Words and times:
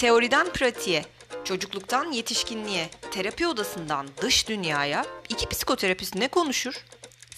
Teoriden 0.00 0.52
pratiğe, 0.52 1.04
çocukluktan 1.44 2.12
yetişkinliğe, 2.12 2.88
terapi 3.10 3.46
odasından 3.46 4.08
dış 4.22 4.48
dünyaya 4.48 5.06
iki 5.28 5.48
psikoterapist 5.48 6.14
ne 6.14 6.28
konuşur? 6.28 6.74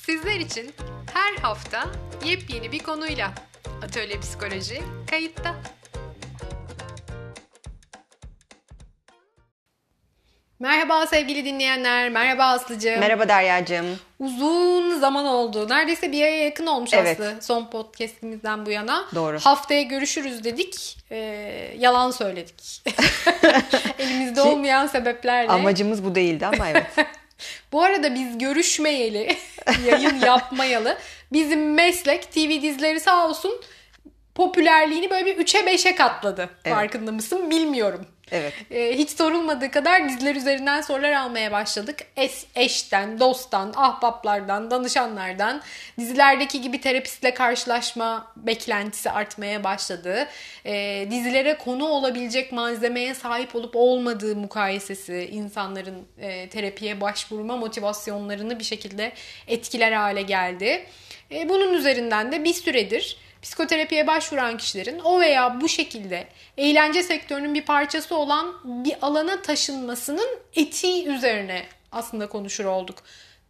Sizler 0.07 0.41
için 0.41 0.75
her 1.13 1.37
hafta 1.37 1.93
yepyeni 2.25 2.73
bir 2.73 2.79
konuyla 2.79 3.35
Atölye 3.83 4.21
Psikoloji 4.21 4.83
kayıtta. 5.11 5.55
Merhaba 10.83 11.07
sevgili 11.07 11.45
dinleyenler, 11.45 12.09
merhaba 12.09 12.45
Aslı'cığım. 12.45 13.01
Merhaba 13.01 13.29
Derya'cığım. 13.29 13.87
Uzun 14.19 14.99
zaman 14.99 15.25
oldu. 15.25 15.69
Neredeyse 15.69 16.13
bir 16.13 16.23
aya 16.23 16.45
yakın 16.45 16.67
olmuş 16.67 16.91
Evet. 16.93 17.21
Aslı 17.21 17.37
son 17.41 17.71
podcastimizden 17.71 18.67
bu 18.67 18.71
yana. 18.71 19.05
Doğru. 19.15 19.39
Haftaya 19.39 19.83
görüşürüz 19.83 20.45
dedik. 20.45 20.99
Ee, 21.11 21.17
yalan 21.79 22.11
söyledik. 22.11 22.83
Elimizde 23.99 24.43
olmayan 24.43 24.87
sebeplerle. 24.87 25.53
Amacımız 25.53 26.05
bu 26.05 26.15
değildi 26.15 26.47
ama 26.47 26.69
evet. 26.69 26.87
Bu 27.73 27.83
arada 27.83 28.15
biz 28.15 28.39
görüşmeyeli, 28.39 29.37
yayın 29.87 30.21
yapmayalı. 30.21 30.99
Bizim 31.33 31.75
meslek 31.75 32.33
TV 32.33 32.63
dizileri 32.63 33.01
sağ 33.01 33.29
olsun 33.29 33.61
popülerliğini 34.35 35.11
böyle 35.11 35.27
bir 35.27 35.47
3'e 35.47 35.61
5'e 35.61 35.95
katladı. 35.95 36.51
Evet. 36.65 36.75
Farkında 36.77 37.13
mısın 37.13 37.51
bilmiyorum. 37.51 38.07
Evet. 38.33 38.53
Ee, 38.71 38.99
hiç 38.99 39.11
sorulmadığı 39.11 39.71
kadar 39.71 40.09
diziler 40.09 40.37
üzerinden 40.37 40.81
sorular 40.81 41.13
almaya 41.13 41.53
başladık. 41.53 41.99
Es, 42.17 42.47
eşten, 42.55 43.21
dosttan, 43.21 43.73
ahbaplardan, 43.77 44.71
danışanlardan 44.71 45.63
dizilerdeki 45.99 46.61
gibi 46.61 46.81
terapistle 46.81 47.35
karşılaşma 47.35 48.33
beklentisi 48.37 49.11
artmaya 49.11 49.65
başladı. 49.65 50.29
Ee, 50.67 51.07
dizilere 51.11 51.59
konu 51.59 51.85
olabilecek 51.85 52.53
malzemeye 52.53 53.15
sahip 53.15 53.57
olup 53.57 53.77
olmadığı 53.77 54.37
mukayesesi 54.37 55.29
insanların 55.33 56.07
e, 56.19 56.49
terapiye 56.49 57.01
başvurma 57.01 57.57
motivasyonlarını 57.57 58.59
bir 58.59 58.65
şekilde 58.65 59.13
etkiler 59.49 59.93
hale 59.93 60.23
geldi. 60.23 60.87
E, 61.31 61.49
bunun 61.49 61.75
üzerinden 61.75 62.33
de 62.33 62.45
bir 62.45 62.55
süredir 62.55 63.17
psikoterapiye 63.43 64.07
başvuran 64.07 64.57
kişilerin 64.57 64.99
o 64.99 65.21
veya 65.21 65.61
bu 65.61 65.69
şekilde 65.69 66.29
eğlence 66.57 67.03
sektörünün 67.03 67.55
bir 67.55 67.65
parçası 67.65 68.17
olan 68.17 68.55
bir 68.65 68.97
alana 69.03 69.43
taşınmasının 69.43 70.29
etiği 70.55 71.07
üzerine 71.07 71.63
aslında 71.93 72.29
konuşur 72.29 72.65
olduk. 72.65 72.97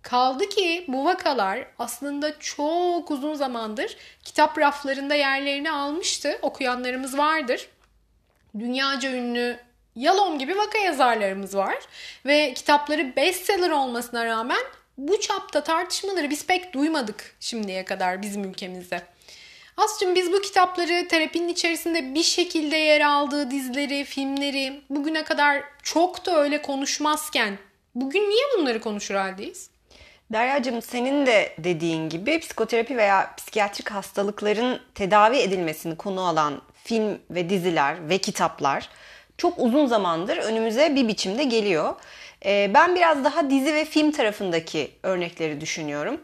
Kaldı 0.02 0.48
ki 0.48 0.84
bu 0.88 1.04
vakalar 1.04 1.66
aslında 1.78 2.38
çok 2.38 3.10
uzun 3.10 3.34
zamandır 3.34 3.96
kitap 4.24 4.58
raflarında 4.58 5.14
yerlerini 5.14 5.70
almıştı. 5.70 6.38
Okuyanlarımız 6.42 7.18
vardır. 7.18 7.68
Dünyaca 8.58 9.12
ünlü 9.12 9.58
Yalom 9.96 10.38
gibi 10.38 10.56
vaka 10.58 10.78
yazarlarımız 10.78 11.56
var. 11.56 11.78
Ve 12.26 12.54
kitapları 12.54 13.16
bestseller 13.16 13.70
olmasına 13.70 14.24
rağmen 14.24 14.62
bu 14.98 15.20
çapta 15.20 15.64
tartışmaları 15.64 16.30
biz 16.30 16.46
pek 16.46 16.72
duymadık 16.72 17.36
şimdiye 17.40 17.84
kadar 17.84 18.22
bizim 18.22 18.44
ülkemizde. 18.44 19.02
Aslı'cığım 19.76 20.14
biz 20.14 20.32
bu 20.32 20.40
kitapları 20.40 21.08
terapinin 21.08 21.48
içerisinde 21.48 22.14
bir 22.14 22.22
şekilde 22.22 22.76
yer 22.76 23.00
aldığı 23.00 23.50
dizileri, 23.50 24.04
filmleri 24.04 24.80
bugüne 24.90 25.24
kadar 25.24 25.62
çok 25.82 26.26
da 26.26 26.40
öyle 26.42 26.62
konuşmazken 26.62 27.58
bugün 27.94 28.30
niye 28.30 28.44
bunları 28.58 28.80
konuşur 28.80 29.14
haldeyiz? 29.14 29.70
Derya'cığım 30.32 30.82
senin 30.82 31.26
de 31.26 31.54
dediğin 31.58 32.08
gibi 32.08 32.38
psikoterapi 32.38 32.96
veya 32.96 33.34
psikiyatrik 33.36 33.90
hastalıkların 33.90 34.80
tedavi 34.94 35.36
edilmesini 35.36 35.96
konu 35.96 36.20
alan 36.26 36.62
film 36.84 37.18
ve 37.30 37.50
diziler 37.50 38.08
ve 38.08 38.18
kitaplar 38.18 38.88
çok 39.38 39.58
uzun 39.58 39.86
zamandır 39.86 40.36
önümüze 40.36 40.94
bir 40.94 41.08
biçimde 41.08 41.44
geliyor. 41.44 41.94
Ee, 42.44 42.70
ben 42.74 42.94
biraz 42.94 43.24
daha 43.24 43.50
dizi 43.50 43.74
ve 43.74 43.84
film 43.84 44.10
tarafındaki 44.12 44.90
örnekleri 45.02 45.60
düşünüyorum. 45.60 46.20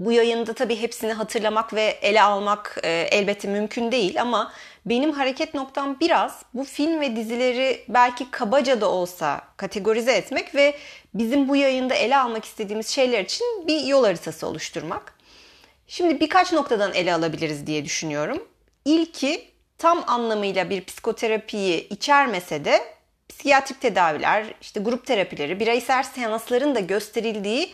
Bu 0.00 0.12
yayında 0.12 0.52
tabii 0.52 0.76
hepsini 0.76 1.12
hatırlamak 1.12 1.74
ve 1.74 1.82
ele 1.82 2.22
almak 2.22 2.78
e, 2.82 2.90
elbette 2.90 3.48
mümkün 3.48 3.92
değil 3.92 4.20
ama 4.20 4.52
benim 4.86 5.12
hareket 5.12 5.54
noktam 5.54 5.96
biraz 6.00 6.42
bu 6.54 6.64
film 6.64 7.00
ve 7.00 7.16
dizileri 7.16 7.84
belki 7.88 8.30
kabaca 8.30 8.80
da 8.80 8.90
olsa 8.90 9.40
kategorize 9.56 10.12
etmek 10.12 10.54
ve 10.54 10.74
bizim 11.14 11.48
bu 11.48 11.56
yayında 11.56 11.94
ele 11.94 12.16
almak 12.16 12.44
istediğimiz 12.44 12.88
şeyler 12.88 13.24
için 13.24 13.66
bir 13.66 13.80
yol 13.80 14.04
haritası 14.04 14.46
oluşturmak. 14.46 15.14
Şimdi 15.86 16.20
birkaç 16.20 16.52
noktadan 16.52 16.94
ele 16.94 17.14
alabiliriz 17.14 17.66
diye 17.66 17.84
düşünüyorum. 17.84 18.48
İlki 18.84 19.44
tam 19.78 20.04
anlamıyla 20.06 20.70
bir 20.70 20.84
psikoterapiyi 20.84 21.88
içermese 21.88 22.64
de 22.64 22.80
psikiyatrik 23.28 23.80
tedaviler, 23.80 24.46
işte 24.60 24.80
grup 24.80 25.06
terapileri, 25.06 25.60
bireysel 25.60 26.02
seansların 26.02 26.74
da 26.74 26.80
gösterildiği 26.80 27.72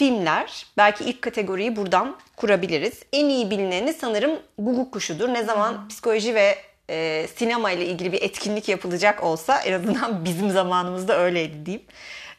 filmler. 0.00 0.66
Belki 0.76 1.04
ilk 1.04 1.22
kategoriyi 1.22 1.76
buradan 1.76 2.16
kurabiliriz. 2.36 3.02
En 3.12 3.28
iyi 3.28 3.50
bilineni 3.50 3.92
sanırım 3.92 4.30
Guguk 4.58 4.92
Kuşu'dur. 4.92 5.28
Ne 5.28 5.44
zaman 5.44 5.88
psikoloji 5.88 6.34
ve 6.34 6.58
e, 6.90 7.26
sinema 7.36 7.70
ile 7.70 7.86
ilgili 7.86 8.12
bir 8.12 8.22
etkinlik 8.22 8.68
yapılacak 8.68 9.24
olsa 9.24 9.60
en 9.60 9.72
azından 9.72 10.24
bizim 10.24 10.50
zamanımızda 10.50 11.18
öyleydi 11.18 11.66
diyeyim. 11.66 11.86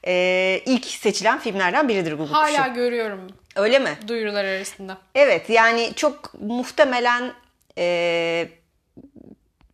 E, 0.08 0.62
ilk 0.66 0.86
seçilen 0.86 1.40
filmlerden 1.40 1.90
biridir 1.90 2.12
Guguk 2.14 2.36
Hala 2.36 2.64
Kuşu. 2.64 2.74
görüyorum 2.74 3.28
Öyle 3.56 3.80
mi? 3.80 3.98
duyurular 4.08 4.46
arasında. 4.46 4.98
Evet 5.16 5.50
yani 5.50 5.92
çok 5.96 6.34
muhtemelen 6.42 7.34
e, 7.78 8.48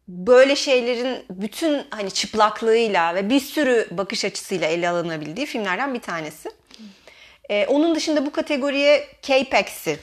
böyle 0.08 0.56
şeylerin 0.56 1.26
bütün 1.30 1.84
hani 1.90 2.12
çıplaklığıyla 2.12 3.16
ve 3.16 3.30
bir 3.30 3.40
sürü 3.40 3.88
bakış 3.92 4.26
açısıyla 4.26 4.68
ele 4.68 4.90
alınabildiği 4.90 5.46
filmlerden 5.46 5.94
bir 5.94 6.00
tanesi. 6.00 6.57
E, 7.50 7.66
onun 7.68 7.96
dışında 7.96 8.26
bu 8.26 8.32
kategoriye 8.32 9.08
K-Pax'i 9.22 10.00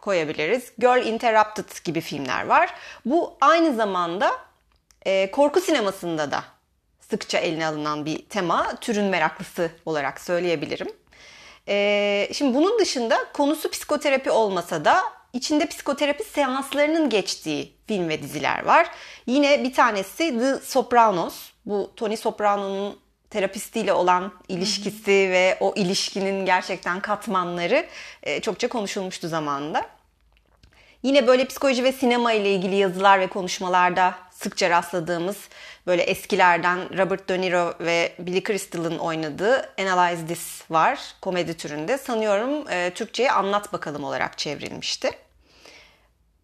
koyabiliriz. 0.00 0.72
Girl 0.78 1.06
Interrupted 1.06 1.84
gibi 1.84 2.00
filmler 2.00 2.46
var. 2.46 2.74
Bu 3.04 3.36
aynı 3.40 3.74
zamanda 3.74 4.32
e, 5.06 5.30
korku 5.30 5.60
sinemasında 5.60 6.30
da 6.30 6.44
sıkça 7.10 7.38
eline 7.38 7.66
alınan 7.66 8.06
bir 8.06 8.24
tema. 8.28 8.76
Türün 8.80 9.04
meraklısı 9.04 9.70
olarak 9.86 10.20
söyleyebilirim. 10.20 10.88
Ee, 11.68 12.28
şimdi 12.32 12.54
bunun 12.54 12.78
dışında 12.78 13.18
konusu 13.32 13.70
psikoterapi 13.70 14.30
olmasa 14.30 14.84
da 14.84 15.02
içinde 15.32 15.66
psikoterapi 15.66 16.24
seanslarının 16.24 17.08
geçtiği 17.08 17.72
film 17.86 18.08
ve 18.08 18.22
diziler 18.22 18.64
var. 18.64 18.90
Yine 19.26 19.64
bir 19.64 19.74
tanesi 19.74 20.38
The 20.38 20.56
Sopranos. 20.56 21.50
Bu 21.66 21.92
Tony 21.96 22.16
Soprano'nun 22.16 22.98
terapistiyle 23.30 23.92
olan 23.92 24.32
ilişkisi 24.48 25.10
ve 25.10 25.56
o 25.60 25.74
ilişkinin 25.76 26.46
gerçekten 26.46 27.00
katmanları 27.00 27.86
e, 28.22 28.40
çokça 28.40 28.68
konuşulmuştu 28.68 29.28
zamanında. 29.28 29.86
Yine 31.02 31.26
böyle 31.26 31.44
psikoloji 31.44 31.84
ve 31.84 31.92
sinema 31.92 32.32
ile 32.32 32.52
ilgili 32.52 32.76
yazılar 32.76 33.20
ve 33.20 33.26
konuşmalarda 33.26 34.14
sıkça 34.30 34.70
rastladığımız 34.70 35.36
böyle 35.86 36.02
eskilerden 36.02 36.98
Robert 36.98 37.28
De 37.28 37.40
Niro 37.40 37.74
ve 37.80 38.12
Billy 38.18 38.44
Crystal'ın 38.44 38.98
oynadığı 38.98 39.74
Analyze 39.80 40.26
This 40.26 40.70
var 40.70 41.00
komedi 41.20 41.56
türünde. 41.56 41.98
Sanıyorum 41.98 42.70
e, 42.70 42.90
Türkçe'ye 42.94 43.32
anlat 43.32 43.72
bakalım 43.72 44.04
olarak 44.04 44.38
çevrilmişti. 44.38 45.10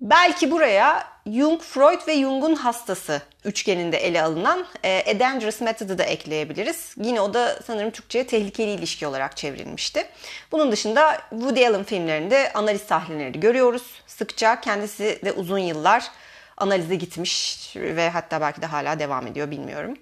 Belki 0.01 0.51
buraya 0.51 1.12
Jung, 1.27 1.61
Freud 1.61 2.09
ve 2.09 2.21
Jung'un 2.21 2.55
hastası 2.55 3.23
üçgeninde 3.45 3.97
ele 3.97 4.23
alınan 4.23 4.67
e, 4.85 5.05
A 5.11 5.21
Dangerous 5.21 5.61
Method'ı 5.61 5.99
da 5.99 6.05
ekleyebiliriz. 6.05 6.95
Yine 6.97 7.21
o 7.21 7.35
da 7.35 7.59
sanırım 7.67 7.91
Türkçe'ye 7.91 8.27
tehlikeli 8.27 8.71
ilişki 8.71 9.07
olarak 9.07 9.37
çevrilmişti. 9.37 10.07
Bunun 10.53 10.73
dışında 10.73 11.19
Woody 11.31 11.67
Allen 11.67 11.85
filmlerinde 11.85 12.53
analiz 12.53 12.83
sahneleri 12.83 13.41
görüyoruz. 13.41 13.83
Sıkça 14.07 14.61
kendisi 14.61 15.21
de 15.25 15.33
uzun 15.33 15.59
yıllar 15.59 16.11
analize 16.57 16.95
gitmiş 16.95 17.73
ve 17.77 18.11
hatta 18.11 18.41
belki 18.41 18.63
de 18.63 18.67
hala 18.67 18.99
devam 18.99 19.27
ediyor 19.27 19.51
bilmiyorum. 19.51 19.97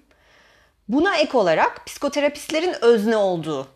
Buna 0.87 1.17
ek 1.17 1.37
olarak 1.37 1.85
psikoterapistlerin 1.85 2.75
özne 2.81 3.17
olduğu 3.17 3.67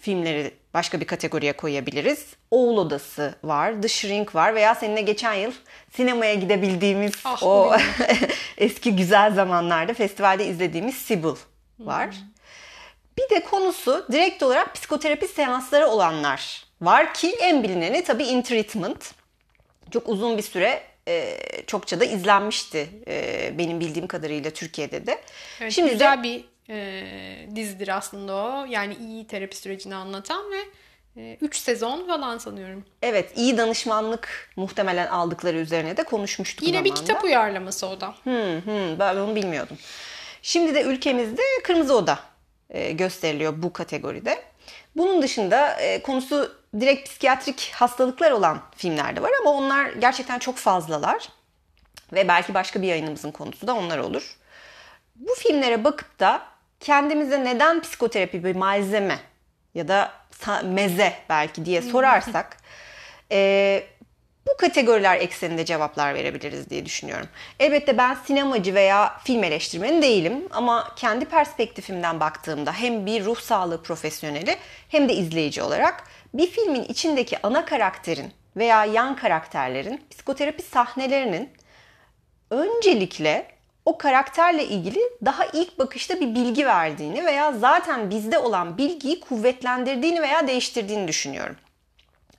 filmleri 0.00 0.50
başka 0.74 1.00
bir 1.00 1.06
kategoriye 1.06 1.52
koyabiliriz. 1.52 2.26
Oğul 2.50 2.76
Odası 2.76 3.34
var, 3.44 3.82
The 3.82 3.88
Shrink 3.88 4.34
var 4.34 4.54
veya 4.54 4.74
seninle 4.74 5.00
geçen 5.00 5.34
yıl 5.34 5.52
sinemaya 5.96 6.34
gidebildiğimiz 6.34 7.12
Ah, 7.24 7.42
o 7.42 7.76
eski 8.58 8.96
güzel 8.96 9.34
zamanlarda 9.34 9.94
festivalde 9.94 10.46
izlediğimiz 10.46 10.94
Sibyl 10.96 11.34
var. 11.78 12.08
Bir 13.18 13.36
de 13.36 13.44
konusu 13.44 14.06
direkt 14.12 14.42
olarak 14.42 14.74
psikoterapi 14.74 15.28
seansları 15.28 15.86
olanlar 15.86 16.64
var 16.80 17.14
ki 17.14 17.36
en 17.40 17.62
bilineni 17.62 18.04
tabii 18.04 18.24
In 18.24 18.42
Treatment. 18.42 19.10
Çok 19.90 20.08
uzun 20.08 20.38
bir 20.38 20.42
süre 20.42 20.82
e, 21.08 21.36
çokça 21.66 22.00
da 22.00 22.04
izlenmişti 22.04 22.88
e, 23.08 23.50
benim 23.58 23.80
bildiğim 23.80 24.06
kadarıyla 24.08 24.50
Türkiye'de 24.50 25.06
de. 25.06 25.18
Evet, 25.60 25.72
Şimdi 25.72 25.88
de- 25.88 25.92
güzel 25.92 26.22
bir 26.22 26.44
e, 26.70 27.06
dizidir 27.54 27.96
aslında 27.96 28.34
o. 28.34 28.66
Yani 28.68 28.94
iyi 28.94 29.26
terapi 29.26 29.56
sürecini 29.56 29.94
anlatan 29.94 30.44
ve 30.52 30.64
3 31.40 31.56
sezon 31.56 32.06
falan 32.06 32.38
sanıyorum. 32.38 32.84
Evet 33.02 33.32
iyi 33.36 33.58
danışmanlık 33.58 34.50
muhtemelen 34.56 35.06
aldıkları 35.06 35.56
üzerine 35.56 35.96
de 35.96 36.04
konuşmuştuk 36.04 36.68
Yine 36.68 36.84
bir 36.84 36.94
kitap 36.94 37.24
uyarlaması 37.24 37.86
o 37.86 38.00
da. 38.00 38.14
Hmm, 38.22 38.60
hmm, 38.64 38.98
ben 38.98 39.16
onu 39.16 39.34
bilmiyordum. 39.34 39.78
Şimdi 40.42 40.74
de 40.74 40.82
ülkemizde 40.82 41.42
Kırmızı 41.64 41.96
Oda 41.96 42.18
e, 42.70 42.92
gösteriliyor 42.92 43.62
bu 43.62 43.72
kategoride. 43.72 44.42
Bunun 44.96 45.22
dışında 45.22 45.74
e, 45.80 46.02
konusu 46.02 46.52
direkt 46.80 47.08
psikiyatrik 47.08 47.72
hastalıklar 47.74 48.30
olan 48.30 48.62
filmler 48.76 49.16
de 49.16 49.22
var 49.22 49.30
ama 49.40 49.50
onlar 49.50 49.90
gerçekten 49.92 50.38
çok 50.38 50.56
fazlalar. 50.56 51.28
Ve 52.12 52.28
belki 52.28 52.54
başka 52.54 52.82
bir 52.82 52.86
yayınımızın 52.86 53.30
konusu 53.30 53.66
da 53.66 53.74
onlar 53.74 53.98
olur. 53.98 54.36
Bu 55.16 55.34
filmlere 55.34 55.84
bakıp 55.84 56.20
da 56.20 56.42
kendimize 56.80 57.44
neden 57.44 57.82
psikoterapi 57.82 58.44
bir 58.44 58.56
malzeme 58.56 59.18
ya 59.74 59.88
da 59.88 60.12
meze 60.64 61.12
belki 61.28 61.64
diye 61.64 61.82
sorarsak 61.82 62.56
e, 63.32 63.82
bu 64.46 64.56
kategoriler 64.56 65.16
ekseninde 65.16 65.64
cevaplar 65.64 66.14
verebiliriz 66.14 66.70
diye 66.70 66.86
düşünüyorum. 66.86 67.28
Elbette 67.60 67.98
ben 67.98 68.14
sinemacı 68.14 68.74
veya 68.74 69.18
film 69.24 69.44
eleştirmeni 69.44 70.02
değilim 70.02 70.48
ama 70.50 70.92
kendi 70.96 71.24
perspektifimden 71.24 72.20
baktığımda 72.20 72.72
hem 72.72 73.06
bir 73.06 73.24
ruh 73.24 73.40
sağlığı 73.40 73.82
profesyoneli 73.82 74.56
hem 74.88 75.08
de 75.08 75.14
izleyici 75.14 75.62
olarak 75.62 76.04
bir 76.34 76.46
filmin 76.46 76.84
içindeki 76.84 77.46
ana 77.46 77.64
karakterin 77.64 78.32
veya 78.56 78.84
yan 78.84 79.16
karakterlerin 79.16 80.04
psikoterapi 80.10 80.62
sahnelerinin 80.62 81.50
öncelikle 82.50 83.46
o 83.84 83.98
karakterle 83.98 84.64
ilgili 84.64 85.00
daha 85.24 85.44
ilk 85.44 85.78
bakışta 85.78 86.20
bir 86.20 86.34
bilgi 86.34 86.66
verdiğini 86.66 87.26
veya 87.26 87.52
zaten 87.52 88.10
bizde 88.10 88.38
olan 88.38 88.78
bilgiyi 88.78 89.20
kuvvetlendirdiğini 89.20 90.22
veya 90.22 90.48
değiştirdiğini 90.48 91.08
düşünüyorum. 91.08 91.56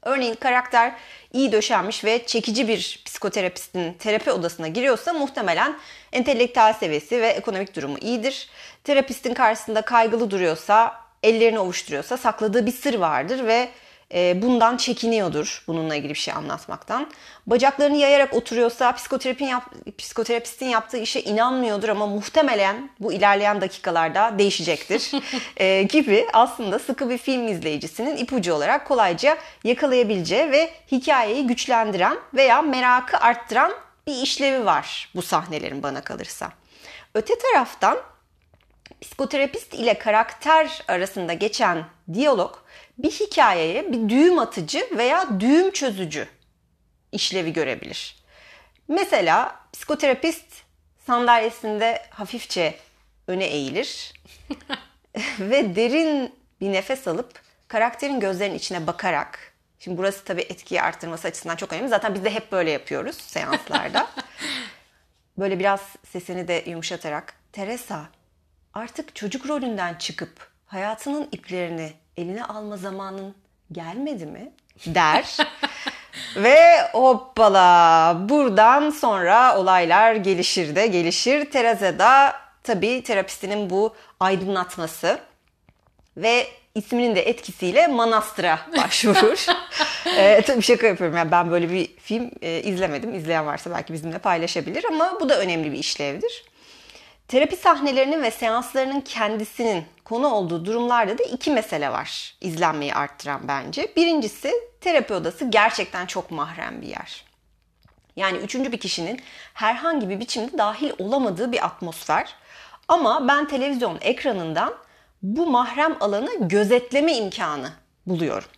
Örneğin 0.02 0.36
karakter 0.36 0.94
iyi 1.34 1.52
döşenmiş 1.52 2.06
ve 2.06 2.26
çekici 2.26 2.68
bir 2.68 3.02
psikoterapistin 3.06 3.94
terapi 3.94 4.32
odasına 4.32 4.68
giriyorsa 4.68 5.14
muhtemelen 5.14 5.78
entelektüel 6.14 6.74
seviyesi 6.74 7.22
ve 7.22 7.28
ekonomik 7.28 7.76
durumu 7.76 7.98
iyidir. 7.98 8.50
Terapistin 8.84 9.34
karşısında 9.34 9.82
kaygılı 9.82 10.32
duruyorsa, 10.32 11.02
ellerini 11.24 11.60
ovuşturuyorsa 11.60 12.18
sakladığı 12.18 12.66
bir 12.66 12.72
sır 12.72 12.94
vardır 12.94 13.48
ve 13.48 13.70
bundan 14.13 14.78
çekiniyordur 14.78 15.63
bununla 15.68 15.96
ilgili 15.96 16.13
bir 16.13 16.19
şey 16.19 16.34
anlatmaktan. 16.34 17.12
Bacaklarını 17.48 17.98
yayarak 17.98 18.34
oturuyorsa 18.34 18.92
psikoterapin 18.92 19.46
yap, 19.46 19.63
psikoterapistin 19.98 20.66
yaptığı 20.66 20.98
işe 20.98 21.22
inanmıyordur 21.22 21.90
ama 21.90 22.08
muhtemelen 22.08 22.90
bu 23.00 23.13
ilerleyen 23.13 23.62
dakikalarda 23.62 24.40
değişecektir 24.40 25.12
e, 25.58 25.84
gibi 25.84 26.28
aslında 26.34 26.80
sıkı 26.80 27.10
bir 27.10 27.18
film 27.18 27.48
izleyicisinin 27.48 28.18
ipucu 28.18 28.54
olarak 28.54 28.88
kolayca 28.88 29.38
yakalayabileceği 29.63 30.52
ve 30.52 30.74
hikayeyi 30.92 31.48
güçlendiren 31.48 32.18
veya 32.34 32.62
merakı 32.62 33.18
arttıran 33.18 33.72
bir 34.08 34.22
işlevi 34.22 34.66
var 34.66 35.10
bu 35.16 35.22
sahnelerin 35.22 35.84
bana 35.84 36.02
kalırsa. 36.02 36.52
Öte 37.16 37.34
taraftan 37.38 37.98
psikoterapist 39.02 39.74
ile 39.74 39.94
karakter 39.94 40.84
arasında 40.88 41.34
geçen 41.34 41.86
diyalog 42.13 42.56
bir 43.03 43.12
hikayeye 43.12 43.92
bir 43.94 44.09
düğüm 44.09 44.39
atıcı 44.39 44.88
veya 44.98 45.39
düğüm 45.39 45.71
çözücü 45.71 46.27
işlevi 47.12 47.53
görebilir. 47.53 48.15
Mesela 48.88 49.59
psikoterapist 49.74 50.45
sandalyesinde 51.06 52.01
hafifçe 52.09 52.75
öne 53.27 53.45
eğilir 53.45 54.13
ve 55.39 55.75
derin 55.75 56.36
bir 56.62 56.71
nefes 56.71 57.07
alıp 57.07 57.42
karakterin 57.68 58.19
gözlerinin 58.19 58.57
içine 58.57 58.88
bakarak 58.88 59.51
Şimdi 59.83 59.98
burası 59.98 60.24
tabii 60.24 60.42
etkiyi 60.42 60.81
arttırması 60.81 61.27
açısından 61.27 61.56
çok 61.56 61.74
önemli. 61.74 61.89
Zaten 61.89 62.15
biz 62.15 62.24
de 62.24 62.30
hep 62.33 62.51
böyle 62.51 62.71
yapıyoruz 62.71 63.15
seanslarda. 63.15 64.07
böyle 65.38 65.59
biraz 65.59 65.81
sesini 66.12 66.48
de 66.48 66.63
yumuşatarak 66.68 67.33
Teresa 67.51 68.06
artık 68.74 69.15
çocuk 69.15 69.50
rolünden 69.50 69.94
çıkıp 69.94 70.51
hayatının 70.65 71.30
iplerini 71.31 71.94
eline 72.22 72.44
alma 72.44 72.78
zamanın 72.78 73.36
gelmedi 73.72 74.26
mi 74.26 74.52
der. 74.86 75.38
Ve 76.36 76.58
hoppala 76.92 78.18
buradan 78.30 78.90
sonra 78.90 79.58
olaylar 79.58 80.16
gelişir 80.16 80.76
de 80.76 80.88
gelişir. 80.88 81.52
Teresa 81.52 82.00
da 82.00 82.34
tabii 82.64 83.04
terapistinin 83.04 83.70
bu 83.70 83.96
aydınlatması 84.20 85.20
ve 86.18 86.48
isminin 86.76 87.16
de 87.16 87.22
etkisiyle 87.30 87.88
manastıra 87.88 88.60
başvurur. 88.78 89.46
ee, 90.18 90.42
tabii 90.42 90.62
şaka 90.62 90.88
yapıyorum. 90.88 91.18
Yani 91.18 91.32
ben 91.32 91.52
böyle 91.52 91.72
bir 91.72 91.98
film 91.98 92.32
e, 92.42 92.62
izlemedim. 92.62 93.16
İzleyen 93.16 93.46
varsa 93.46 93.72
belki 93.72 93.94
bizimle 93.94 94.18
paylaşabilir 94.18 94.86
ama 94.86 95.18
bu 95.22 95.30
da 95.30 95.40
önemli 95.40 95.72
bir 95.72 95.78
işlevdir. 95.78 96.44
Terapi 97.31 97.56
sahnelerinin 97.56 98.24
ve 98.24 98.31
seanslarının 98.31 99.01
kendisinin 99.01 99.86
konu 100.06 100.28
olduğu 100.28 100.66
durumlarda 100.66 101.18
da 101.18 101.24
iki 101.24 101.51
mesele 101.51 101.92
var 101.92 102.36
izlenmeyi 102.42 102.94
arttıran 102.94 103.42
bence. 103.48 103.94
Birincisi 103.95 104.54
terapi 104.81 105.13
odası 105.13 105.45
gerçekten 105.45 106.06
çok 106.06 106.31
mahrem 106.31 106.81
bir 106.81 106.88
yer. 106.88 107.25
Yani 108.16 108.38
üçüncü 108.38 108.72
bir 108.72 108.78
kişinin 108.78 109.22
herhangi 109.54 110.10
bir 110.10 110.19
biçimde 110.19 110.57
dahil 110.57 110.92
olamadığı 111.00 111.51
bir 111.51 111.66
atmosfer. 111.66 112.36
Ama 112.88 113.28
ben 113.28 113.48
televizyon 113.48 113.98
ekranından 114.01 114.74
bu 115.22 115.45
mahrem 115.45 115.98
alanı 116.00 116.48
gözetleme 116.48 117.18
imkanı 117.18 117.72
buluyorum. 118.06 118.50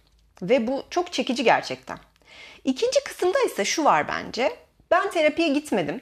Ve 0.41 0.67
bu 0.67 0.83
çok 0.89 1.13
çekici 1.13 1.43
gerçekten. 1.43 1.97
İkinci 2.63 3.03
kısımda 3.03 3.39
ise 3.39 3.65
şu 3.65 3.83
var 3.83 4.07
bence. 4.07 4.55
Ben 4.91 5.11
terapiye 5.11 5.47
gitmedim 5.47 6.01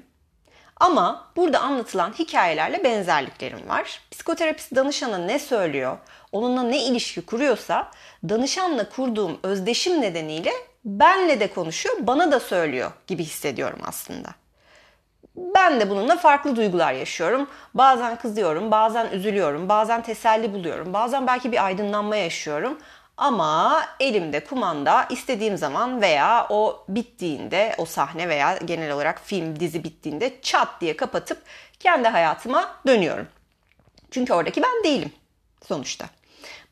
ama 0.81 1.27
burada 1.35 1.59
anlatılan 1.59 2.13
hikayelerle 2.19 2.83
benzerliklerim 2.83 3.69
var. 3.69 4.01
Psikoterapist 4.11 4.75
danışana 4.75 5.17
ne 5.17 5.39
söylüyor, 5.39 5.97
onunla 6.31 6.63
ne 6.63 6.85
ilişki 6.85 7.21
kuruyorsa 7.21 7.91
danışanla 8.29 8.89
kurduğum 8.89 9.39
özdeşim 9.43 10.01
nedeniyle 10.01 10.51
benle 10.85 11.39
de 11.39 11.53
konuşuyor, 11.53 11.95
bana 11.99 12.31
da 12.31 12.39
söylüyor 12.39 12.91
gibi 13.07 13.23
hissediyorum 13.23 13.79
aslında. 13.85 14.29
Ben 15.35 15.79
de 15.79 15.89
bununla 15.89 16.17
farklı 16.17 16.55
duygular 16.55 16.93
yaşıyorum. 16.93 17.47
Bazen 17.73 18.15
kızıyorum, 18.15 18.71
bazen 18.71 19.11
üzülüyorum, 19.11 19.69
bazen 19.69 20.01
teselli 20.01 20.53
buluyorum, 20.53 20.93
bazen 20.93 21.27
belki 21.27 21.51
bir 21.51 21.65
aydınlanma 21.65 22.15
yaşıyorum. 22.15 22.77
Ama 23.21 23.85
elimde 23.99 24.43
kumanda 24.43 25.05
istediğim 25.09 25.57
zaman 25.57 26.01
veya 26.01 26.47
o 26.49 26.85
bittiğinde 26.89 27.75
o 27.77 27.85
sahne 27.85 28.29
veya 28.29 28.57
genel 28.57 28.91
olarak 28.91 29.21
film 29.25 29.59
dizi 29.59 29.83
bittiğinde 29.83 30.41
çat 30.41 30.81
diye 30.81 30.97
kapatıp 30.97 31.41
kendi 31.79 32.07
hayatıma 32.07 32.75
dönüyorum. 32.87 33.27
Çünkü 34.11 34.33
oradaki 34.33 34.61
ben 34.61 34.83
değilim 34.83 35.11
sonuçta. 35.67 36.05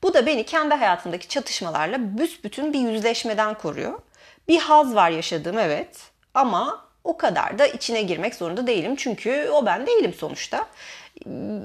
Bu 0.03 0.13
da 0.13 0.25
beni 0.25 0.45
kendi 0.45 0.75
hayatımdaki 0.75 1.27
çatışmalarla 1.27 2.17
büsbütün 2.17 2.73
bir 2.73 2.79
yüzleşmeden 2.79 3.53
koruyor. 3.53 3.99
Bir 4.47 4.59
haz 4.59 4.95
var 4.95 5.09
yaşadığım 5.09 5.59
evet 5.59 5.97
ama 6.33 6.88
o 7.03 7.17
kadar 7.17 7.59
da 7.59 7.67
içine 7.67 8.01
girmek 8.01 8.35
zorunda 8.35 8.67
değilim. 8.67 8.95
Çünkü 8.95 9.49
o 9.53 9.65
ben 9.65 9.87
değilim 9.87 10.13
sonuçta 10.13 10.67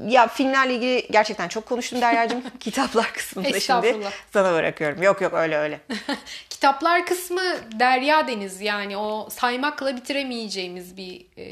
ya 0.08 0.28
filmlerle 0.28 0.74
ilgili 0.74 1.06
gerçekten 1.10 1.48
çok 1.48 1.66
konuştum 1.66 2.00
Derya'cığım. 2.00 2.42
Kitaplar 2.60 3.12
kısmında 3.12 3.60
şimdi 3.60 3.96
sana 4.32 4.52
bırakıyorum. 4.52 5.02
Yok 5.02 5.20
yok 5.20 5.34
öyle 5.34 5.56
öyle. 5.56 5.80
Kitaplar 6.50 7.06
kısmı 7.06 7.42
Derya 7.72 8.28
Deniz 8.28 8.60
yani 8.60 8.96
o 8.96 9.28
saymakla 9.30 9.96
bitiremeyeceğimiz 9.96 10.96
bir 10.96 11.26
e, 11.36 11.44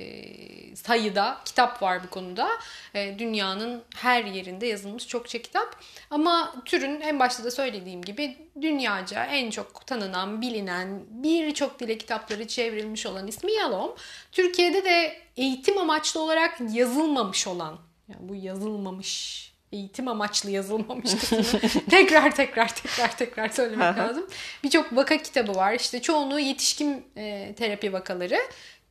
sayıda 0.75 1.39
kitap 1.45 1.83
var 1.83 2.05
bu 2.05 2.11
konuda. 2.11 2.49
E, 2.95 3.19
dünyanın 3.19 3.83
her 3.97 4.25
yerinde 4.25 4.67
yazılmış 4.67 5.09
çokça 5.09 5.43
kitap. 5.43 5.77
Ama 6.11 6.55
türün 6.65 7.01
en 7.01 7.19
başta 7.19 7.45
da 7.45 7.51
söylediğim 7.51 8.03
gibi 8.03 8.37
dünyaca 8.61 9.25
en 9.25 9.51
çok 9.51 9.87
tanınan, 9.87 10.41
bilinen, 10.41 11.03
birçok 11.11 11.81
dile 11.81 11.99
kitapları 11.99 12.47
çevrilmiş 12.47 13.07
olan 13.07 13.27
ismi 13.27 13.53
Yalom. 13.53 13.95
Türkiye'de 14.33 14.85
de 14.85 15.23
eğitim 15.37 15.79
amaçlı 15.79 16.23
olarak 16.23 16.59
yazılmamış 16.73 17.47
olan 17.47 17.79
yani 18.09 18.29
bu 18.29 18.35
yazılmamış 18.35 19.53
eğitim 19.73 20.09
amaçlı 20.09 20.51
yazılmamış 20.51 21.11
tekrar 21.91 22.37
tekrar 22.37 22.75
tekrar 22.75 23.17
tekrar 23.17 23.49
söylemek 23.49 23.99
lazım. 23.99 24.27
Birçok 24.65 24.97
vaka 24.97 25.23
kitabı 25.23 25.55
var. 25.55 25.75
İşte 25.75 26.03
çoğunluğu 26.03 26.41
yetişkin 26.41 27.05
e, 27.17 27.55
terapi 27.59 27.93
vakaları. 27.93 28.39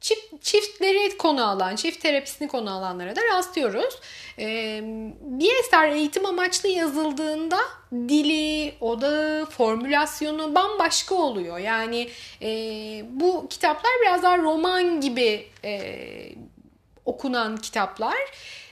Çift, 0.01 0.41
çiftleri 0.41 1.17
konu 1.17 1.46
alan, 1.50 1.75
çift 1.75 2.01
terapisini 2.01 2.48
konu 2.48 2.72
alanlara 2.72 3.15
da 3.15 3.22
rastlıyoruz. 3.36 4.00
Ee, 4.39 4.81
bir 5.22 5.60
eser 5.60 5.89
eğitim 5.89 6.25
amaçlı 6.25 6.70
yazıldığında 6.70 7.60
dili, 7.91 8.74
odağı, 8.79 9.46
formülasyonu 9.46 10.55
bambaşka 10.55 11.15
oluyor. 11.15 11.58
Yani 11.58 12.10
e, 12.41 12.50
bu 13.10 13.48
kitaplar 13.50 13.91
biraz 14.01 14.24
daha 14.24 14.38
roman 14.38 15.01
gibi 15.01 15.48
e, 15.63 15.81
okunan 17.05 17.58
kitaplar. 17.58 18.17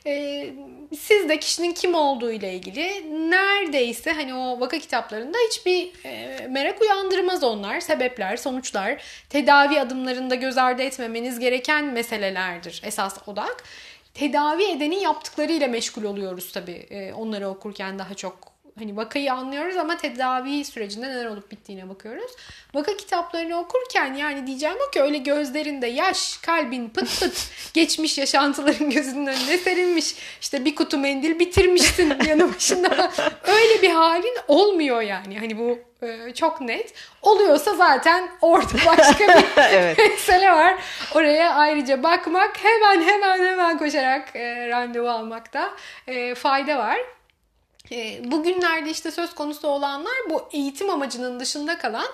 Ee, 0.05 0.53
siz 0.99 1.29
de 1.29 1.39
kişinin 1.39 1.73
kim 1.73 1.95
olduğu 1.95 2.31
ile 2.31 2.53
ilgili 2.53 3.05
neredeyse 3.31 4.11
hani 4.11 4.33
o 4.33 4.59
vaka 4.59 4.79
kitaplarında 4.79 5.37
hiçbir 5.49 5.91
e, 6.05 6.47
merak 6.47 6.81
uyandırmaz 6.81 7.43
onlar. 7.43 7.79
Sebepler, 7.79 8.37
sonuçlar, 8.37 9.03
tedavi 9.29 9.81
adımlarında 9.81 10.35
göz 10.35 10.57
ardı 10.57 10.81
etmemeniz 10.81 11.39
gereken 11.39 11.85
meselelerdir 11.85 12.81
esas 12.85 13.27
odak. 13.27 13.63
tedavi 14.13 14.63
edenin 14.63 14.99
yaptıklarıyla 14.99 15.67
meşgul 15.67 16.03
oluyoruz 16.03 16.51
tabii. 16.51 16.87
E, 16.89 17.13
onları 17.13 17.49
okurken 17.49 17.99
daha 17.99 18.13
çok 18.13 18.48
hani 18.79 18.97
vakayı 18.97 19.33
anlıyoruz 19.33 19.77
ama 19.77 19.97
tedavi 19.97 20.65
sürecinde 20.65 21.07
neler 21.07 21.25
olup 21.25 21.51
bittiğine 21.51 21.89
bakıyoruz. 21.89 22.31
Vaka 22.73 22.97
kitaplarını 22.97 23.59
okurken 23.59 24.13
yani 24.13 24.47
diyeceğim 24.47 24.77
o 24.87 24.91
ki 24.91 25.01
öyle 25.01 25.17
gözlerinde 25.17 25.87
yaş, 25.87 26.37
kalbin 26.37 26.89
pıt 26.89 27.19
pıt 27.19 27.51
geçmiş 27.73 28.17
yaşantıların 28.17 28.89
gözünün 28.89 29.27
önüne 29.27 29.57
serilmiş. 29.57 30.15
İşte 30.41 30.65
bir 30.65 30.75
kutu 30.75 30.97
mendil 30.97 31.39
bitirmişsin 31.39 32.13
yanı 32.27 32.53
başında. 32.55 33.11
Öyle 33.43 33.81
bir 33.81 33.89
halin 33.89 34.37
olmuyor 34.47 35.01
yani. 35.01 35.39
Hani 35.39 35.57
bu 35.57 35.79
e, 36.01 36.33
çok 36.33 36.61
net. 36.61 36.93
Oluyorsa 37.21 37.75
zaten 37.75 38.29
orada 38.41 38.73
başka 38.85 39.27
bir 39.27 39.45
evet. 39.71 39.97
mesele 39.97 40.51
var. 40.51 40.75
Oraya 41.15 41.53
ayrıca 41.53 42.03
bakmak 42.03 42.63
hemen 42.63 43.01
hemen 43.01 43.39
hemen 43.39 43.77
koşarak 43.77 44.35
e, 44.35 44.67
randevu 44.67 45.09
almakta 45.09 45.71
e, 46.07 46.35
fayda 46.35 46.77
var. 46.77 46.97
E, 47.91 48.31
bugünlerde 48.31 48.89
işte 48.89 49.11
söz 49.11 49.35
konusu 49.35 49.67
olanlar 49.67 50.13
bu 50.29 50.49
eğitim 50.51 50.89
amacının 50.89 51.39
dışında 51.39 51.77
kalan 51.77 52.07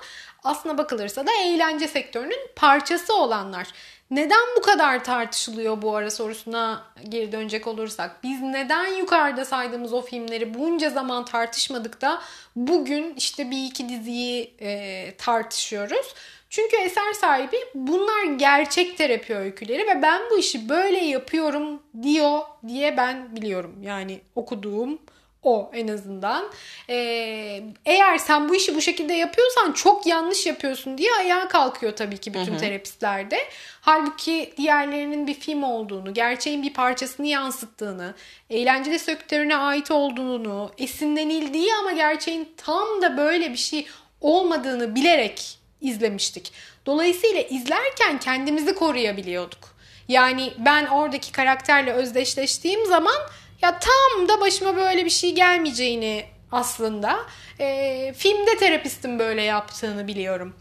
aslına 0.43 0.77
bakılırsa 0.77 1.27
da 1.27 1.31
eğlence 1.43 1.87
sektörünün 1.87 2.49
parçası 2.55 3.15
olanlar. 3.15 3.67
Neden 4.11 4.55
bu 4.57 4.61
kadar 4.61 5.03
tartışılıyor 5.03 5.81
bu 5.81 5.95
ara 5.95 6.11
sorusuna 6.11 6.83
geri 7.09 7.31
dönecek 7.31 7.67
olursak? 7.67 8.23
Biz 8.23 8.41
neden 8.41 8.85
yukarıda 8.85 9.45
saydığımız 9.45 9.93
o 9.93 10.01
filmleri 10.01 10.53
bunca 10.53 10.89
zaman 10.89 11.25
tartışmadık 11.25 12.01
da 12.01 12.21
bugün 12.55 13.13
işte 13.15 13.51
bir 13.51 13.65
iki 13.65 13.89
diziyi 13.89 14.53
e, 14.59 15.13
tartışıyoruz? 15.17 16.13
Çünkü 16.49 16.77
eser 16.77 17.13
sahibi 17.13 17.57
bunlar 17.75 18.23
gerçek 18.23 18.97
terapi 18.97 19.35
öyküleri 19.35 19.87
ve 19.87 20.01
ben 20.01 20.21
bu 20.31 20.37
işi 20.37 20.69
böyle 20.69 20.97
yapıyorum 20.97 21.81
diyor 22.03 22.39
diye 22.67 22.97
ben 22.97 23.35
biliyorum. 23.35 23.75
Yani 23.81 24.21
okuduğum 24.35 24.99
o 25.45 25.71
en 25.73 25.87
azından. 25.87 26.45
Ee, 26.89 27.63
eğer 27.85 28.17
sen 28.17 28.49
bu 28.49 28.55
işi 28.55 28.75
bu 28.75 28.81
şekilde 28.81 29.13
yapıyorsan 29.13 29.71
çok 29.71 30.05
yanlış 30.05 30.45
yapıyorsun 30.45 30.97
diye 30.97 31.09
ayağa 31.19 31.47
kalkıyor 31.47 31.95
tabii 31.95 32.17
ki 32.17 32.33
bütün 32.33 32.51
hı 32.51 32.55
hı. 32.55 32.59
terapistlerde. 32.59 33.37
Halbuki 33.81 34.53
diğerlerinin 34.57 35.27
bir 35.27 35.33
film 35.33 35.63
olduğunu, 35.63 36.13
gerçeğin 36.13 36.63
bir 36.63 36.73
parçasını 36.73 37.27
yansıttığını, 37.27 38.13
eğlenceli 38.49 38.99
sektörüne 38.99 39.57
ait 39.57 39.91
olduğunu, 39.91 40.71
esinlenildiği 40.77 41.69
ama 41.81 41.91
gerçeğin 41.91 42.49
tam 42.57 43.01
da 43.01 43.17
böyle 43.17 43.51
bir 43.51 43.57
şey 43.57 43.87
olmadığını 44.21 44.95
bilerek 44.95 45.57
izlemiştik. 45.81 46.51
Dolayısıyla 46.85 47.41
izlerken 47.41 48.19
kendimizi 48.19 48.75
koruyabiliyorduk. 48.75 49.75
Yani 50.07 50.53
ben 50.57 50.85
oradaki 50.85 51.31
karakterle 51.31 51.91
özdeşleştiğim 51.91 52.85
zaman 52.85 53.15
ya 53.61 53.79
tam 53.79 54.27
da 54.29 54.41
başıma 54.41 54.75
böyle 54.75 55.05
bir 55.05 55.09
şey 55.09 55.35
gelmeyeceğini 55.35 56.25
aslında 56.51 57.19
e, 57.59 58.13
filmde 58.17 58.57
terapistin 58.57 59.19
böyle 59.19 59.41
yaptığını 59.41 60.07
biliyorum. 60.07 60.55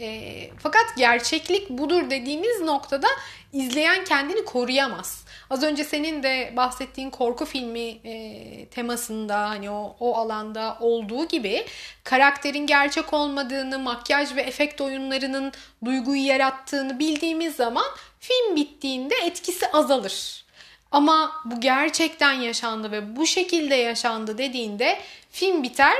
E, 0.00 0.50
fakat 0.58 0.84
gerçeklik 0.96 1.70
budur 1.70 2.10
dediğimiz 2.10 2.60
noktada 2.60 3.06
izleyen 3.52 4.04
kendini 4.04 4.44
koruyamaz. 4.44 5.24
Az 5.50 5.62
önce 5.62 5.84
senin 5.84 6.22
de 6.22 6.52
bahsettiğin 6.56 7.10
korku 7.10 7.44
filmi 7.44 7.88
e, 8.04 8.66
temasında 8.66 9.48
hani 9.48 9.70
o, 9.70 9.96
o 10.00 10.16
alanda 10.16 10.76
olduğu 10.80 11.28
gibi 11.28 11.66
karakterin 12.04 12.66
gerçek 12.66 13.12
olmadığını, 13.12 13.78
makyaj 13.78 14.36
ve 14.36 14.40
efekt 14.40 14.80
oyunlarının 14.80 15.52
duyguyu 15.84 16.26
yarattığını 16.26 16.98
bildiğimiz 16.98 17.56
zaman 17.56 17.86
film 18.20 18.56
bittiğinde 18.56 19.14
etkisi 19.24 19.66
azalır. 19.72 20.44
Ama 20.90 21.32
bu 21.44 21.60
gerçekten 21.60 22.32
yaşandı 22.32 22.92
ve 22.92 23.16
bu 23.16 23.26
şekilde 23.26 23.74
yaşandı 23.74 24.38
dediğinde 24.38 24.98
film 25.30 25.62
biter. 25.62 25.96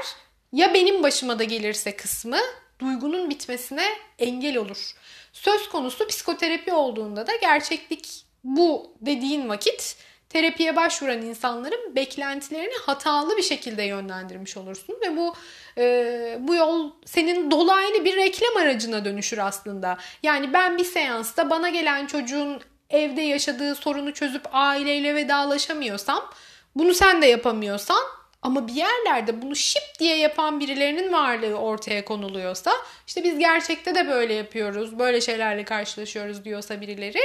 Ya 0.52 0.74
benim 0.74 1.02
başıma 1.02 1.38
da 1.38 1.44
gelirse 1.44 1.96
kısmı 1.96 2.38
duygunun 2.78 3.30
bitmesine 3.30 3.84
engel 4.18 4.56
olur. 4.56 4.92
Söz 5.32 5.68
konusu 5.68 6.06
psikoterapi 6.06 6.72
olduğunda 6.72 7.26
da 7.26 7.36
gerçeklik 7.36 8.24
bu 8.44 8.96
dediğin 9.00 9.48
vakit 9.48 9.96
terapiye 10.28 10.76
başvuran 10.76 11.22
insanların 11.22 11.96
beklentilerini 11.96 12.74
hatalı 12.86 13.36
bir 13.36 13.42
şekilde 13.42 13.82
yönlendirmiş 13.82 14.56
olursun 14.56 14.96
ve 15.02 15.16
bu 15.16 15.34
e, 15.78 16.38
bu 16.40 16.54
yol 16.54 16.90
senin 17.04 17.50
dolaylı 17.50 18.04
bir 18.04 18.16
reklam 18.16 18.56
aracına 18.56 19.04
dönüşür 19.04 19.38
aslında. 19.38 19.98
Yani 20.22 20.52
ben 20.52 20.78
bir 20.78 20.84
seansta 20.84 21.50
bana 21.50 21.68
gelen 21.68 22.06
çocuğun 22.06 22.60
evde 22.90 23.20
yaşadığı 23.20 23.74
sorunu 23.74 24.14
çözüp 24.14 24.42
aileyle 24.52 25.14
vedalaşamıyorsam 25.14 26.30
bunu 26.74 26.94
sen 26.94 27.22
de 27.22 27.26
yapamıyorsan 27.26 28.02
ama 28.42 28.68
bir 28.68 28.72
yerlerde 28.72 29.42
bunu 29.42 29.56
şip 29.56 29.82
diye 29.98 30.16
yapan 30.16 30.60
birilerinin 30.60 31.12
varlığı 31.12 31.54
ortaya 31.54 32.04
konuluyorsa 32.04 32.72
işte 33.06 33.24
biz 33.24 33.38
gerçekte 33.38 33.94
de 33.94 34.08
böyle 34.08 34.34
yapıyoruz, 34.34 34.98
böyle 34.98 35.20
şeylerle 35.20 35.64
karşılaşıyoruz 35.64 36.44
diyorsa 36.44 36.80
birileri 36.80 37.20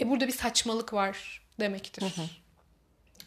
e 0.00 0.10
burada 0.10 0.26
bir 0.26 0.32
saçmalık 0.32 0.92
var 0.92 1.42
demektir. 1.60 2.02
Hı 2.02 2.06
hı. 2.06 2.26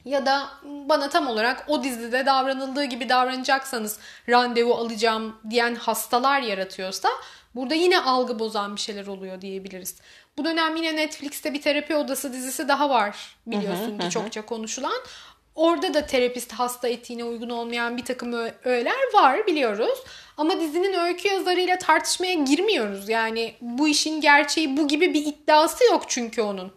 Ya 0.05 0.25
da 0.25 0.50
bana 0.63 1.10
tam 1.10 1.27
olarak 1.27 1.65
o 1.67 1.84
dizide 1.84 2.25
davranıldığı 2.25 2.84
gibi 2.84 3.10
davranacaksanız 3.10 4.00
randevu 4.29 4.75
alacağım 4.75 5.36
diyen 5.50 5.75
hastalar 5.75 6.41
yaratıyorsa 6.41 7.10
burada 7.55 7.75
yine 7.75 8.00
algı 8.00 8.39
bozan 8.39 8.75
bir 8.75 8.81
şeyler 8.81 9.08
oluyor 9.08 9.41
diyebiliriz. 9.41 9.96
Bu 10.38 10.46
dönem 10.46 10.75
yine 10.75 10.96
Netflix'te 10.96 11.53
bir 11.53 11.62
terapi 11.62 11.96
odası 11.96 12.34
dizisi 12.34 12.67
daha 12.67 12.89
var 12.89 13.36
biliyorsun 13.48 13.98
ki 14.00 14.10
çokça 14.10 14.46
konuşulan. 14.46 15.01
Orada 15.55 15.93
da 15.93 16.05
terapist 16.05 16.53
hasta 16.53 16.88
etiğine 16.88 17.24
uygun 17.24 17.50
olmayan 17.50 17.98
bir 17.98 18.05
takım 18.05 18.34
öğeler 18.63 19.13
var 19.13 19.48
biliyoruz. 19.48 20.00
Ama 20.38 20.60
dizinin 20.60 20.93
öykü 20.93 21.27
yazarıyla 21.27 21.77
tartışmaya 21.77 22.34
girmiyoruz. 22.34 23.10
Yani 23.10 23.55
bu 23.62 23.88
işin 23.88 24.22
gerçeği 24.22 24.77
bu 24.77 24.88
gibi 24.88 25.13
bir 25.13 25.25
iddiası 25.25 25.84
yok 25.84 26.03
çünkü 26.08 26.41
onun. 26.41 26.72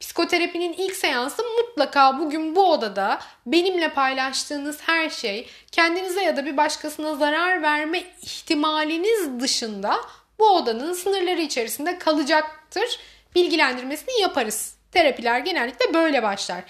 Psikoterapinin 0.00 0.72
ilk 0.72 0.96
seansı 0.96 1.42
mutlaka 1.42 2.18
bugün 2.18 2.56
bu 2.56 2.72
odada 2.72 3.18
benimle 3.46 3.88
paylaştığınız 3.88 4.78
her 4.80 5.10
şey 5.10 5.48
kendinize 5.72 6.22
ya 6.22 6.36
da 6.36 6.46
bir 6.46 6.56
başkasına 6.56 7.16
zarar 7.16 7.62
verme 7.62 8.02
ihtimaliniz 8.22 9.40
dışında 9.40 9.96
bu 10.38 10.50
odanın 10.50 10.92
sınırları 10.92 11.40
içerisinde 11.40 11.98
kalacaktır. 11.98 12.98
Bilgilendirmesini 13.34 14.20
yaparız. 14.20 14.74
Terapiler 14.92 15.38
genellikle 15.38 15.94
böyle 15.94 16.22
başlar. 16.22 16.64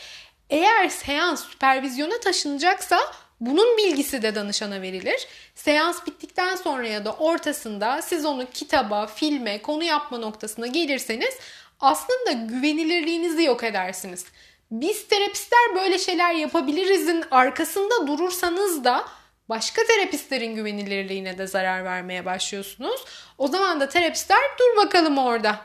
Eğer 0.51 0.89
seans 0.89 1.45
süpervizyona 1.45 2.21
taşınacaksa 2.21 3.01
bunun 3.41 3.77
bilgisi 3.77 4.23
de 4.23 4.35
danışana 4.35 4.83
verilir. 4.83 5.29
Seans 5.55 6.07
bittikten 6.07 6.57
sonra 6.57 6.87
ya 6.87 7.05
da 7.05 7.13
ortasında 7.13 8.03
siz 8.03 8.25
onu 8.25 8.47
kitaba, 8.55 9.07
filme, 9.07 9.63
konu 9.63 9.85
yapma 9.85 10.19
noktasına 10.19 10.67
gelirseniz 10.67 11.35
aslında 11.81 12.33
güvenilirliğinizi 12.33 13.43
yok 13.43 13.65
edersiniz. 13.65 14.25
Biz 14.71 15.09
terapistler 15.09 15.75
böyle 15.75 15.99
şeyler 15.99 16.35
yapabilirizin 16.35 17.25
arkasında 17.31 18.07
durursanız 18.07 18.85
da 18.85 19.05
başka 19.49 19.83
terapistlerin 19.85 20.55
güvenilirliğine 20.55 21.39
de 21.39 21.47
zarar 21.47 21.85
vermeye 21.85 22.25
başlıyorsunuz. 22.25 23.05
O 23.39 23.49
zaman 23.49 23.81
da 23.81 23.89
terapistler 23.89 24.41
dur 24.59 24.85
bakalım 24.85 25.19
orada 25.19 25.61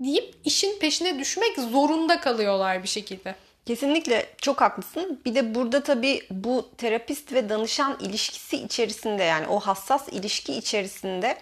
deyip 0.00 0.34
işin 0.44 0.78
peşine 0.78 1.18
düşmek 1.18 1.58
zorunda 1.58 2.20
kalıyorlar 2.20 2.82
bir 2.82 2.88
şekilde. 2.88 3.34
Kesinlikle 3.66 4.26
çok 4.40 4.60
haklısın. 4.60 5.20
Bir 5.24 5.34
de 5.34 5.54
burada 5.54 5.82
tabii 5.82 6.26
bu 6.30 6.70
terapist 6.78 7.32
ve 7.32 7.48
danışan 7.48 7.96
ilişkisi 8.00 8.56
içerisinde 8.56 9.22
yani 9.22 9.46
o 9.46 9.60
hassas 9.60 10.08
ilişki 10.08 10.54
içerisinde 10.54 11.38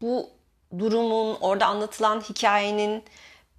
bu 0.00 0.30
durumun, 0.78 1.38
orada 1.40 1.66
anlatılan 1.66 2.20
hikayenin 2.20 3.04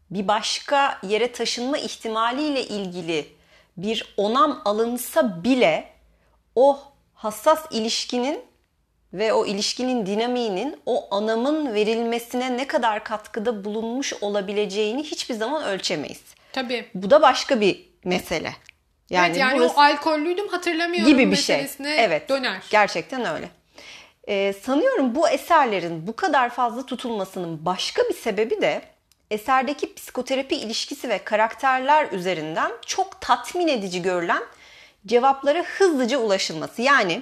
bir 0.10 0.28
başka 0.28 1.00
yere 1.04 1.32
taşınma 1.32 1.78
ihtimaliyle 1.78 2.64
ilgili 2.64 3.26
bir 3.78 4.14
onam 4.18 4.62
alınsa 4.66 5.44
bile 5.44 5.90
o 6.56 6.80
hassas 7.14 7.66
ilişkinin 7.72 8.40
ve 9.14 9.34
o 9.34 9.46
ilişkinin 9.46 10.06
dinamiğinin 10.06 10.82
o 10.86 11.16
anamın 11.16 11.74
verilmesine 11.74 12.58
ne 12.58 12.68
kadar 12.68 13.04
katkıda 13.04 13.66
bulunmuş 13.66 14.14
olabileceğini 14.22 15.04
hiçbir 15.04 15.34
zaman 15.34 15.64
ölçemeyiz. 15.64 16.22
Tabii. 16.54 16.86
Bu 16.96 17.10
da 17.10 17.22
başka 17.22 17.62
bir 17.62 17.90
mesele. 18.04 18.56
Yani, 19.10 19.28
evet, 19.28 19.38
yani 19.38 19.60
burası... 19.60 19.76
o 19.76 19.80
alkollüydüm 19.80 20.48
hatırlamıyorum 20.48 21.08
gibi 21.08 21.32
bir 21.32 21.36
şey. 21.36 21.68
Evet. 21.80 22.30
Döner. 22.30 22.64
Gerçekten 22.70 23.26
öyle. 23.26 23.50
Ee, 24.28 24.54
sanıyorum 24.54 25.16
bu 25.16 25.30
eserlerin 25.30 26.08
bu 26.08 26.16
kadar 26.16 26.50
fazla 26.50 26.86
tutulmasının 26.86 27.66
başka 27.66 28.02
bir 28.10 28.14
sebebi 28.14 28.62
de 28.62 28.82
eserdeki 29.32 29.94
psikoterapi 29.94 30.56
ilişkisi 30.56 31.10
ve 31.10 31.24
karakterler 31.24 32.12
üzerinden 32.12 32.72
çok 32.86 33.22
tatmin 33.22 33.68
edici 33.68 34.02
görülen 34.02 34.44
cevaplara 35.06 35.64
hızlıca 35.64 36.18
ulaşılması. 36.18 36.82
Yani 36.82 37.22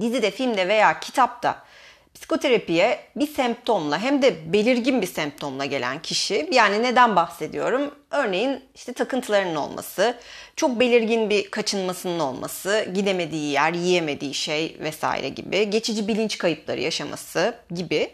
dizide, 0.00 0.30
filmde 0.30 0.68
veya 0.68 1.00
kitapta 1.00 1.64
psikoterapiye 2.16 3.00
bir 3.16 3.26
semptomla 3.26 3.98
hem 3.98 4.22
de 4.22 4.52
belirgin 4.52 5.02
bir 5.02 5.06
semptomla 5.06 5.64
gelen 5.64 6.02
kişi 6.02 6.48
yani 6.52 6.82
neden 6.82 7.16
bahsediyorum? 7.16 7.94
Örneğin 8.10 8.64
işte 8.74 8.92
takıntılarının 8.92 9.54
olması, 9.54 10.18
çok 10.56 10.80
belirgin 10.80 11.30
bir 11.30 11.50
kaçınmasının 11.50 12.18
olması, 12.18 12.88
gidemediği 12.94 13.52
yer, 13.52 13.72
yiyemediği 13.72 14.34
şey 14.34 14.76
vesaire 14.80 15.28
gibi, 15.28 15.70
geçici 15.70 16.08
bilinç 16.08 16.38
kayıpları 16.38 16.80
yaşaması 16.80 17.54
gibi. 17.74 18.10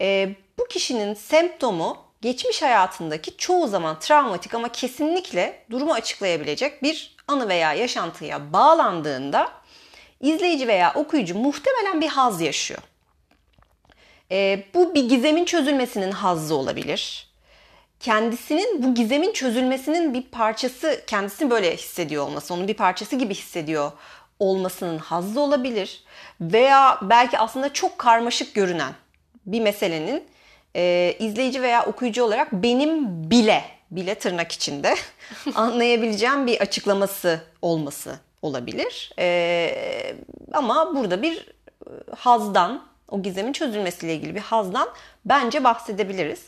E, 0.00 0.28
bu 0.58 0.64
kişinin 0.68 1.14
semptomu 1.14 1.96
geçmiş 2.22 2.62
hayatındaki 2.62 3.36
çoğu 3.36 3.68
zaman 3.68 3.98
travmatik 3.98 4.54
ama 4.54 4.68
kesinlikle 4.72 5.64
durumu 5.70 5.92
açıklayabilecek 5.92 6.82
bir 6.82 7.16
anı 7.28 7.48
veya 7.48 7.74
yaşantıya 7.74 8.52
bağlandığında 8.52 9.50
izleyici 10.20 10.68
veya 10.68 10.92
okuyucu 10.94 11.38
muhtemelen 11.38 12.00
bir 12.00 12.08
haz 12.08 12.40
yaşıyor. 12.40 12.80
E, 14.34 14.64
bu 14.74 14.94
bir 14.94 15.08
gizemin 15.08 15.44
çözülmesinin 15.44 16.10
hazzı 16.10 16.54
olabilir. 16.54 17.28
Kendisinin 18.00 18.82
bu 18.82 18.94
gizemin 18.94 19.32
çözülmesinin 19.32 20.14
bir 20.14 20.22
parçası, 20.22 21.00
kendisini 21.06 21.50
böyle 21.50 21.76
hissediyor 21.76 22.26
olması, 22.26 22.54
onun 22.54 22.68
bir 22.68 22.74
parçası 22.74 23.16
gibi 23.16 23.34
hissediyor 23.34 23.92
olmasının 24.38 24.98
hazzı 24.98 25.40
olabilir. 25.40 26.04
Veya 26.40 26.98
belki 27.02 27.38
aslında 27.38 27.72
çok 27.72 27.98
karmaşık 27.98 28.54
görünen 28.54 28.92
bir 29.46 29.60
meselenin 29.60 30.24
e, 30.76 31.14
izleyici 31.18 31.62
veya 31.62 31.86
okuyucu 31.86 32.24
olarak 32.24 32.52
benim 32.52 33.30
bile, 33.30 33.64
bile 33.90 34.14
tırnak 34.14 34.52
içinde 34.52 34.94
anlayabileceğim 35.54 36.46
bir 36.46 36.60
açıklaması 36.60 37.40
olması 37.62 38.18
olabilir. 38.42 39.12
E, 39.18 40.16
ama 40.52 40.96
burada 40.96 41.22
bir 41.22 41.46
hazdan, 42.16 42.82
o 43.14 43.22
gizemin 43.22 43.52
çözülmesiyle 43.52 44.14
ilgili 44.14 44.34
bir 44.34 44.40
hazdan 44.40 44.88
bence 45.24 45.64
bahsedebiliriz. 45.64 46.42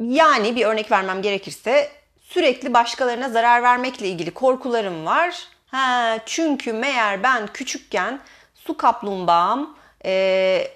Yani 0.00 0.56
bir 0.56 0.66
örnek 0.66 0.92
vermem 0.92 1.22
gerekirse 1.22 1.90
sürekli 2.20 2.74
başkalarına 2.74 3.28
zarar 3.28 3.62
vermekle 3.62 4.08
ilgili 4.08 4.30
korkularım 4.30 5.06
var. 5.06 5.48
Ha, 5.66 6.18
çünkü 6.26 6.72
meğer 6.72 7.22
ben 7.22 7.46
küçükken 7.46 8.20
su 8.54 8.76
kaplumbağam 8.76 9.76
e, 10.04 10.68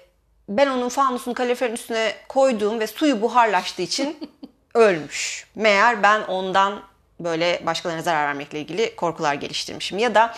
ben 0.49 0.67
onun 0.67 0.89
fanusunu 0.89 1.33
kaloriferin 1.33 1.73
üstüne 1.73 2.13
koyduğum 2.27 2.79
ve 2.79 2.87
suyu 2.87 3.21
buharlaştığı 3.21 3.81
için 3.81 4.17
ölmüş. 4.73 5.47
Meğer 5.55 6.03
ben 6.03 6.21
ondan 6.21 6.81
böyle 7.19 7.61
başkalarına 7.65 8.01
zarar 8.01 8.27
vermekle 8.27 8.59
ilgili 8.59 8.95
korkular 8.95 9.33
geliştirmişim. 9.33 9.97
Ya 9.97 10.15
da 10.15 10.35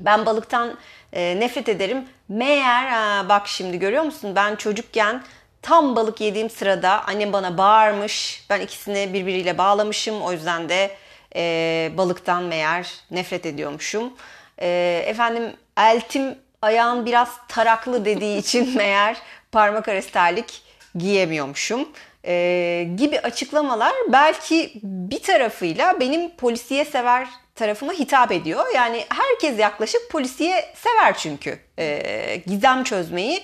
ben 0.00 0.26
balıktan 0.26 0.78
e, 1.12 1.40
nefret 1.40 1.68
ederim. 1.68 2.04
Meğer 2.28 2.86
ha, 2.86 3.28
bak 3.28 3.48
şimdi 3.48 3.78
görüyor 3.78 4.02
musun 4.02 4.36
ben 4.36 4.56
çocukken 4.56 5.22
tam 5.62 5.96
balık 5.96 6.20
yediğim 6.20 6.50
sırada 6.50 7.04
annem 7.04 7.32
bana 7.32 7.58
bağırmış. 7.58 8.44
Ben 8.50 8.60
ikisini 8.60 9.12
birbiriyle 9.12 9.58
bağlamışım. 9.58 10.22
O 10.22 10.32
yüzden 10.32 10.68
de 10.68 10.90
e, 11.36 11.90
balıktan 11.96 12.42
meğer 12.42 12.94
nefret 13.10 13.46
ediyormuşum. 13.46 14.12
E, 14.58 15.02
efendim 15.06 15.52
eltim 15.76 16.38
ayağın 16.62 17.06
biraz 17.06 17.28
taraklı 17.48 18.04
dediği 18.04 18.38
için 18.38 18.76
meğer 18.76 19.16
parmak 19.52 19.88
arası 19.88 20.10
terlik 20.10 20.62
giyemiyormuşum 20.94 21.88
e, 22.24 22.88
gibi 22.96 23.20
açıklamalar 23.20 23.92
belki 24.08 24.72
bir 24.82 25.22
tarafıyla 25.22 26.00
benim 26.00 26.30
polisiye 26.30 26.84
sever 26.84 27.28
tarafıma 27.58 27.92
hitap 27.92 28.32
ediyor. 28.32 28.64
Yani 28.74 29.04
herkes 29.08 29.58
yaklaşık 29.58 30.10
polisiye 30.10 30.74
sever 30.74 31.18
çünkü. 31.18 31.58
E, 31.78 32.42
gizem 32.46 32.84
çözmeyi 32.84 33.42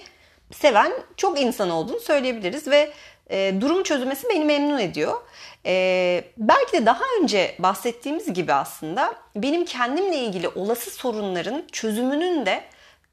seven 0.53 0.93
çok 1.17 1.41
insan 1.41 1.71
olduğunu 1.71 2.01
söyleyebiliriz 2.01 2.69
ve 2.69 2.93
e, 3.31 3.55
durum 3.61 3.83
çözülmesi 3.83 4.29
beni 4.29 4.45
memnun 4.45 4.79
ediyor. 4.79 5.21
E, 5.67 6.25
belki 6.37 6.73
de 6.73 6.87
daha 6.87 7.05
önce 7.21 7.55
bahsettiğimiz 7.59 8.33
gibi 8.33 8.53
aslında 8.53 9.15
benim 9.37 9.65
kendimle 9.65 10.17
ilgili 10.17 10.49
olası 10.49 10.91
sorunların 10.91 11.65
çözümünün 11.73 12.47
de 12.47 12.65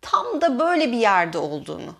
tam 0.01 0.41
da 0.41 0.59
böyle 0.59 0.91
bir 0.91 0.97
yerde 0.97 1.37
olduğunu 1.37 1.95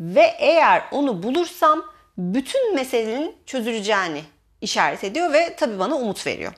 ve 0.00 0.34
eğer 0.38 0.82
onu 0.90 1.22
bulursam 1.22 1.84
bütün 2.18 2.74
meselenin 2.74 3.36
çözüleceğini 3.46 4.22
işaret 4.60 5.04
ediyor 5.04 5.32
ve 5.32 5.56
tabii 5.56 5.78
bana 5.78 5.94
umut 5.94 6.26
veriyor. 6.26 6.52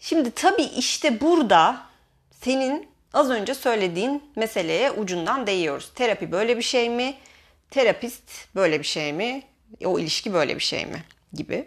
Şimdi 0.00 0.30
tabii 0.30 0.62
işte 0.62 1.20
burada 1.20 1.82
senin 2.40 2.88
az 3.12 3.30
önce 3.30 3.54
söylediğin 3.54 4.24
meseleye 4.36 4.90
ucundan 4.90 5.46
değiyoruz. 5.46 5.90
Terapi 5.94 6.32
böyle 6.32 6.56
bir 6.56 6.62
şey 6.62 6.90
mi? 6.90 7.14
Terapist 7.70 8.54
böyle 8.54 8.78
bir 8.78 8.84
şey 8.84 9.12
mi? 9.12 9.42
O 9.84 9.98
ilişki 9.98 10.32
böyle 10.32 10.54
bir 10.54 10.60
şey 10.60 10.86
mi? 10.86 11.04
Gibi. 11.32 11.64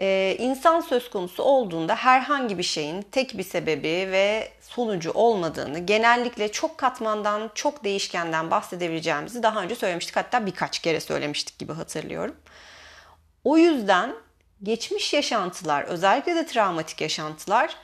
Ee, 0.00 0.36
insan 0.38 0.80
söz 0.80 1.10
konusu 1.10 1.42
olduğunda 1.42 1.94
herhangi 1.94 2.58
bir 2.58 2.62
şeyin 2.62 3.02
tek 3.02 3.38
bir 3.38 3.42
sebebi 3.42 3.88
ve 3.88 4.48
sonucu 4.60 5.10
olmadığını, 5.10 5.78
genellikle 5.78 6.52
çok 6.52 6.78
katmandan, 6.78 7.50
çok 7.54 7.84
değişkenden 7.84 8.50
bahsedebileceğimizi 8.50 9.42
daha 9.42 9.62
önce 9.62 9.74
söylemiştik. 9.74 10.16
Hatta 10.16 10.46
birkaç 10.46 10.78
kere 10.78 11.00
söylemiştik 11.00 11.58
gibi 11.58 11.72
hatırlıyorum. 11.72 12.36
O 13.44 13.58
yüzden 13.58 14.14
geçmiş 14.62 15.12
yaşantılar, 15.12 15.82
özellikle 15.84 16.34
de 16.34 16.46
travmatik 16.46 17.00
yaşantılar 17.00 17.76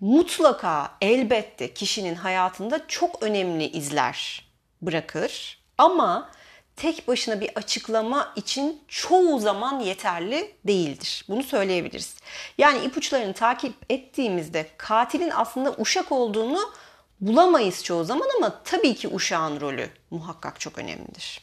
mutlaka 0.00 0.90
elbette 1.00 1.74
kişinin 1.74 2.14
hayatında 2.14 2.86
çok 2.88 3.22
önemli 3.22 3.64
izler 3.64 4.44
bırakır. 4.82 5.60
Ama 5.78 6.30
tek 6.76 7.08
başına 7.08 7.40
bir 7.40 7.50
açıklama 7.54 8.32
için 8.36 8.82
çoğu 8.88 9.38
zaman 9.38 9.80
yeterli 9.80 10.54
değildir. 10.66 11.24
Bunu 11.28 11.42
söyleyebiliriz. 11.42 12.16
Yani 12.58 12.84
ipuçlarını 12.84 13.32
takip 13.32 13.74
ettiğimizde 13.90 14.66
katilin 14.76 15.32
aslında 15.34 15.74
uşak 15.78 16.12
olduğunu 16.12 16.72
bulamayız 17.20 17.84
çoğu 17.84 18.04
zaman 18.04 18.28
ama 18.36 18.62
tabii 18.64 18.94
ki 18.94 19.08
uşağın 19.08 19.60
rolü 19.60 19.90
muhakkak 20.10 20.60
çok 20.60 20.78
önemlidir. 20.78 21.40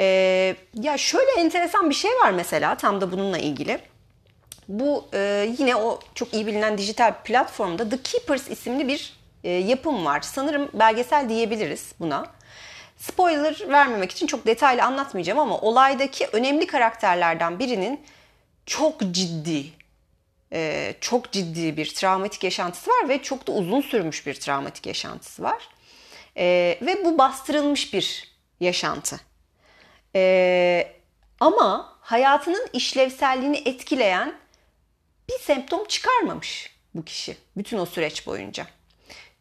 Ee, 0.00 0.56
ya 0.74 0.98
şöyle 0.98 1.30
enteresan 1.40 1.90
bir 1.90 1.94
şey 1.94 2.10
var 2.10 2.30
mesela 2.30 2.74
tam 2.74 3.00
da 3.00 3.12
bununla 3.12 3.38
ilgili. 3.38 3.78
Bu 4.68 5.08
e, 5.14 5.50
yine 5.58 5.76
o 5.76 6.00
çok 6.14 6.34
iyi 6.34 6.46
bilinen 6.46 6.78
dijital 6.78 7.14
platformda 7.24 7.88
The 7.88 8.02
Keepers 8.02 8.50
isimli 8.50 8.88
bir 8.88 9.12
e, 9.44 9.50
yapım 9.50 10.04
var. 10.04 10.20
Sanırım 10.20 10.70
belgesel 10.74 11.28
diyebiliriz 11.28 11.92
buna. 12.00 12.26
Spoiler 12.96 13.64
vermemek 13.68 14.12
için 14.12 14.26
çok 14.26 14.46
detaylı 14.46 14.82
anlatmayacağım 14.82 15.38
ama 15.38 15.58
olaydaki 15.60 16.28
önemli 16.32 16.66
karakterlerden 16.66 17.58
birinin 17.58 18.00
çok 18.66 19.00
ciddi, 19.00 19.64
e, 20.52 20.94
çok 21.00 21.32
ciddi 21.32 21.76
bir 21.76 21.94
travmatik 21.94 22.44
yaşantısı 22.44 22.90
var 22.90 23.08
ve 23.08 23.22
çok 23.22 23.46
da 23.46 23.52
uzun 23.52 23.80
sürmüş 23.80 24.26
bir 24.26 24.34
travmatik 24.34 24.86
yaşantısı 24.86 25.42
var. 25.42 25.68
E, 26.36 26.78
ve 26.82 27.04
bu 27.04 27.18
bastırılmış 27.18 27.94
bir 27.94 28.30
yaşantı. 28.60 29.29
E, 30.16 30.92
ama 31.40 31.98
hayatının 32.00 32.66
işlevselliğini 32.72 33.62
etkileyen 33.64 34.34
bir 35.28 35.38
semptom 35.38 35.84
çıkarmamış 35.84 36.76
bu 36.94 37.04
kişi 37.04 37.36
bütün 37.56 37.78
o 37.78 37.86
süreç 37.86 38.26
boyunca 38.26 38.66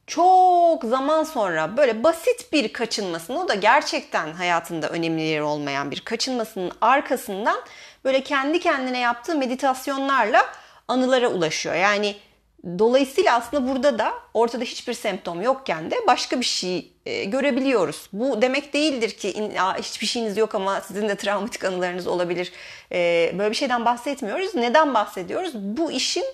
çok 0.10 0.84
zaman 0.84 1.24
sonra 1.24 1.78
böyle 1.78 2.04
basit 2.04 2.54
bir 2.54 2.74
kaçınmasının 2.74 3.38
o 3.38 3.48
da 3.48 3.56
gerçekten 3.56 4.34
hayatında 4.34 4.90
önemli 4.90 5.22
yeri 5.22 5.44
olmayan 5.44 5.92
bir 5.92 6.00
kaçınmasının 6.00 6.72
arkasından 6.82 7.62
böyle 8.06 8.24
kendi 8.24 8.60
kendine 8.60 9.00
yaptığı 9.00 9.36
meditasyonlarla 9.36 10.46
anılara 10.88 11.28
ulaşıyor. 11.28 11.76
Yani 11.76 12.16
dolayısıyla 12.64 13.36
aslında 13.36 13.68
burada 13.68 14.00
da 14.00 14.14
ortada 14.34 14.64
hiçbir 14.64 14.94
semptom 14.94 15.42
yokken 15.42 15.92
de 15.92 15.96
başka 16.08 16.40
bir 16.40 16.46
şey 16.46 16.92
e, 17.06 17.24
görebiliyoruz. 17.24 18.10
Bu 18.14 18.42
demek 18.42 18.74
değildir 18.74 19.12
ki 19.12 19.52
hiçbir 19.78 20.08
şeyiniz 20.08 20.38
yok 20.38 20.56
ama 20.56 20.82
sizin 20.82 21.10
de 21.10 21.16
travmatik 21.16 21.66
anılarınız 21.66 22.08
olabilir. 22.08 22.52
E, 22.92 23.32
böyle 23.38 23.50
bir 23.50 23.56
şeyden 23.56 23.86
bahsetmiyoruz. 23.86 24.56
Neden 24.56 24.94
bahsediyoruz? 24.94 25.52
Bu 25.56 25.92
işin 25.92 26.26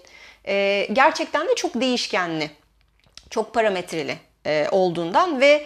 e, 0.47 0.87
gerçekten 0.93 1.47
de 1.47 1.55
çok 1.55 1.81
değişkenli 1.81 2.51
çok 3.29 3.53
parametreli 3.53 4.17
olduğundan 4.71 5.41
ve 5.41 5.65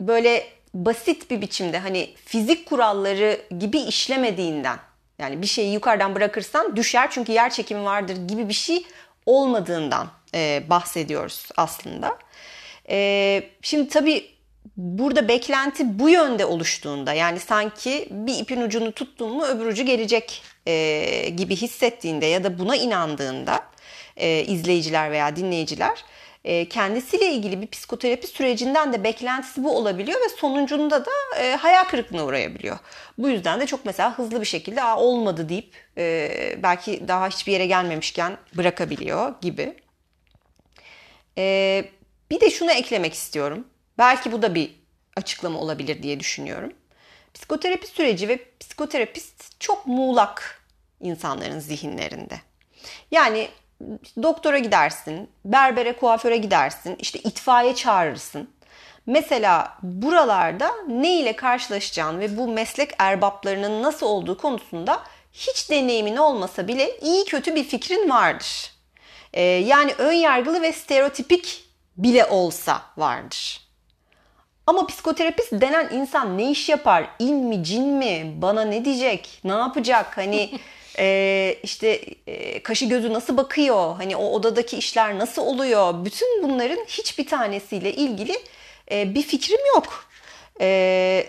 böyle 0.00 0.46
basit 0.74 1.30
bir 1.30 1.40
biçimde 1.40 1.78
hani 1.78 2.10
fizik 2.24 2.66
kuralları 2.66 3.40
gibi 3.58 3.78
işlemediğinden 3.78 4.78
yani 5.18 5.42
bir 5.42 5.46
şeyi 5.46 5.72
yukarıdan 5.72 6.14
bırakırsan 6.14 6.76
düşer 6.76 7.10
çünkü 7.10 7.32
yer 7.32 7.50
çekimi 7.50 7.84
vardır 7.84 8.16
gibi 8.28 8.48
bir 8.48 8.54
şey 8.54 8.86
olmadığından 9.28 10.10
e, 10.34 10.62
bahsediyoruz 10.70 11.48
aslında. 11.56 12.18
E, 12.88 13.42
şimdi 13.62 13.88
tabii 13.88 14.30
burada 14.76 15.28
beklenti 15.28 15.98
bu 15.98 16.08
yönde 16.08 16.44
oluştuğunda 16.44 17.12
yani 17.12 17.40
sanki 17.40 18.08
bir 18.10 18.38
ipin 18.38 18.60
ucunu 18.60 18.92
tuttuğun 18.92 19.36
mu 19.36 19.44
öbür 19.46 19.66
ucu 19.66 19.84
gelecek 19.84 20.42
e, 20.66 21.28
gibi 21.36 21.56
hissettiğinde 21.56 22.26
ya 22.26 22.44
da 22.44 22.58
buna 22.58 22.76
inandığında 22.76 23.60
e, 24.16 24.44
izleyiciler 24.44 25.10
veya 25.10 25.36
dinleyiciler 25.36 26.04
kendisiyle 26.70 27.32
ilgili 27.32 27.62
bir 27.62 27.66
psikoterapi 27.66 28.26
sürecinden 28.26 28.92
de 28.92 29.04
beklentisi 29.04 29.64
bu 29.64 29.76
olabiliyor 29.76 30.20
ve 30.20 30.28
sonucunda 30.28 31.04
da 31.04 31.10
e, 31.40 31.56
hayal 31.56 31.84
kırıklığına 31.84 32.24
uğrayabiliyor. 32.24 32.78
Bu 33.18 33.28
yüzden 33.28 33.60
de 33.60 33.66
çok 33.66 33.84
mesela 33.84 34.18
hızlı 34.18 34.40
bir 34.40 34.46
şekilde 34.46 34.82
Aa, 34.82 34.98
olmadı 35.00 35.48
deyip 35.48 35.74
e, 35.98 36.30
belki 36.62 37.08
daha 37.08 37.28
hiçbir 37.28 37.52
yere 37.52 37.66
gelmemişken 37.66 38.36
bırakabiliyor 38.56 39.34
gibi. 39.40 39.74
E, 41.38 41.84
bir 42.30 42.40
de 42.40 42.50
şunu 42.50 42.72
eklemek 42.72 43.14
istiyorum. 43.14 43.66
Belki 43.98 44.32
bu 44.32 44.42
da 44.42 44.54
bir 44.54 44.74
açıklama 45.16 45.58
olabilir 45.58 46.02
diye 46.02 46.20
düşünüyorum. 46.20 46.72
Psikoterapi 47.34 47.86
süreci 47.86 48.28
ve 48.28 48.38
psikoterapist 48.60 49.60
çok 49.60 49.86
muğlak 49.86 50.62
insanların 51.00 51.58
zihinlerinde. 51.58 52.40
Yani 53.10 53.48
doktora 54.22 54.58
gidersin, 54.58 55.30
berbere, 55.44 55.96
kuaföre 55.96 56.36
gidersin, 56.36 56.96
işte 56.98 57.18
itfaiye 57.18 57.74
çağırırsın. 57.74 58.50
Mesela 59.06 59.78
buralarda 59.82 60.70
ne 60.88 61.20
ile 61.20 61.36
karşılaşacağın 61.36 62.20
ve 62.20 62.36
bu 62.36 62.48
meslek 62.48 62.90
erbaplarının 62.98 63.82
nasıl 63.82 64.06
olduğu 64.06 64.36
konusunda 64.36 65.02
hiç 65.32 65.70
deneyimin 65.70 66.16
olmasa 66.16 66.68
bile 66.68 66.98
iyi 66.98 67.24
kötü 67.24 67.54
bir 67.54 67.64
fikrin 67.64 68.10
vardır. 68.10 68.72
Ee, 69.32 69.42
yani 69.42 69.94
ön 69.98 70.12
yargılı 70.12 70.62
ve 70.62 70.72
stereotipik 70.72 71.64
bile 71.96 72.24
olsa 72.26 72.82
vardır. 72.96 73.68
Ama 74.66 74.86
psikoterapist 74.86 75.52
denen 75.52 75.88
insan 75.92 76.38
ne 76.38 76.50
iş 76.50 76.68
yapar? 76.68 77.08
İn 77.18 77.36
mi, 77.36 77.64
cin 77.64 77.84
mi? 77.84 78.34
Bana 78.36 78.62
ne 78.62 78.84
diyecek? 78.84 79.40
Ne 79.44 79.52
yapacak? 79.52 80.16
Hani 80.16 80.50
e, 80.98 81.56
işte 81.62 82.00
e, 82.26 82.62
kaşı 82.62 82.84
gözü 82.84 83.12
nasıl 83.12 83.36
bakıyor? 83.36 83.96
Hani 83.96 84.16
o 84.16 84.30
odadaki 84.30 84.76
işler 84.76 85.18
nasıl 85.18 85.42
oluyor? 85.42 86.04
Bütün 86.04 86.42
bunların 86.42 86.84
hiçbir 86.88 87.26
tanesiyle 87.26 87.92
ilgili 87.92 88.36
e, 88.90 89.14
bir 89.14 89.22
fikrim 89.22 89.60
yok. 89.74 90.04
E, 90.60 91.26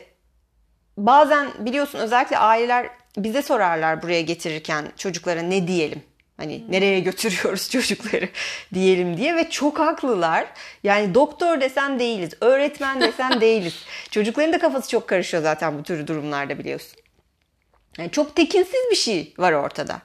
bazen 0.97 1.47
biliyorsun 1.60 1.99
özellikle 1.99 2.38
aileler 2.38 2.89
bize 3.17 3.41
sorarlar 3.41 4.01
buraya 4.03 4.21
getirirken 4.21 4.91
çocuklara 4.97 5.41
ne 5.41 5.67
diyelim? 5.67 6.03
Hani 6.38 6.63
nereye 6.69 6.99
götürüyoruz 6.99 7.69
çocukları 7.71 8.29
diyelim 8.73 9.17
diye 9.17 9.36
ve 9.36 9.49
çok 9.49 9.79
haklılar. 9.79 10.47
Yani 10.84 11.15
doktor 11.15 11.62
desen 11.62 11.99
değiliz, 11.99 12.29
öğretmen 12.41 13.01
desen 13.01 13.41
değiliz. 13.41 13.75
Çocukların 14.12 14.53
da 14.53 14.60
kafası 14.60 14.89
çok 14.89 15.08
karışıyor 15.08 15.43
zaten 15.43 15.79
bu 15.79 15.84
tür 15.84 16.08
durumlarda 16.08 16.60
biliyorsun. 16.60 16.99
Yani 17.99 18.12
çok 18.12 18.35
tekinsiz 18.35 18.89
bir 18.91 18.95
şey 18.95 19.33
var 19.38 19.53
ortada. 19.53 20.01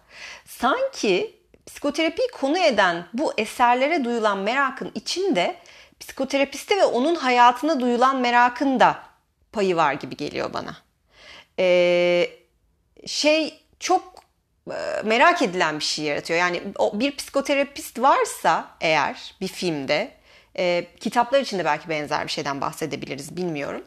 Sanki 0.46 1.36
psikoterapiyi 1.66 2.28
konu 2.28 2.58
eden 2.58 3.06
bu 3.12 3.32
eserlere 3.38 4.04
duyulan 4.04 4.38
merakın 4.38 4.92
içinde 4.94 5.56
psikoterapiste 6.00 6.76
ve 6.76 6.84
onun 6.84 7.14
hayatına 7.14 7.80
duyulan 7.80 8.16
merakın 8.16 8.80
da 8.80 9.02
payı 9.52 9.76
var 9.76 9.92
gibi 9.92 10.16
geliyor 10.16 10.52
bana. 10.52 10.76
Ee, 11.58 12.30
şey 13.06 13.60
çok 13.80 14.14
e, 14.70 15.02
merak 15.04 15.42
edilen 15.42 15.78
bir 15.78 15.84
şey 15.84 16.04
yaratıyor. 16.04 16.40
Yani 16.40 16.62
bir 16.92 17.16
psikoterapist 17.16 18.00
varsa 18.00 18.70
eğer 18.80 19.34
bir 19.40 19.48
filmde 19.48 20.14
e, 20.58 20.86
kitaplar 21.00 21.40
içinde 21.40 21.64
belki 21.64 21.88
benzer 21.88 22.24
bir 22.26 22.32
şeyden 22.32 22.60
bahsedebiliriz 22.60 23.36
bilmiyorum. 23.36 23.84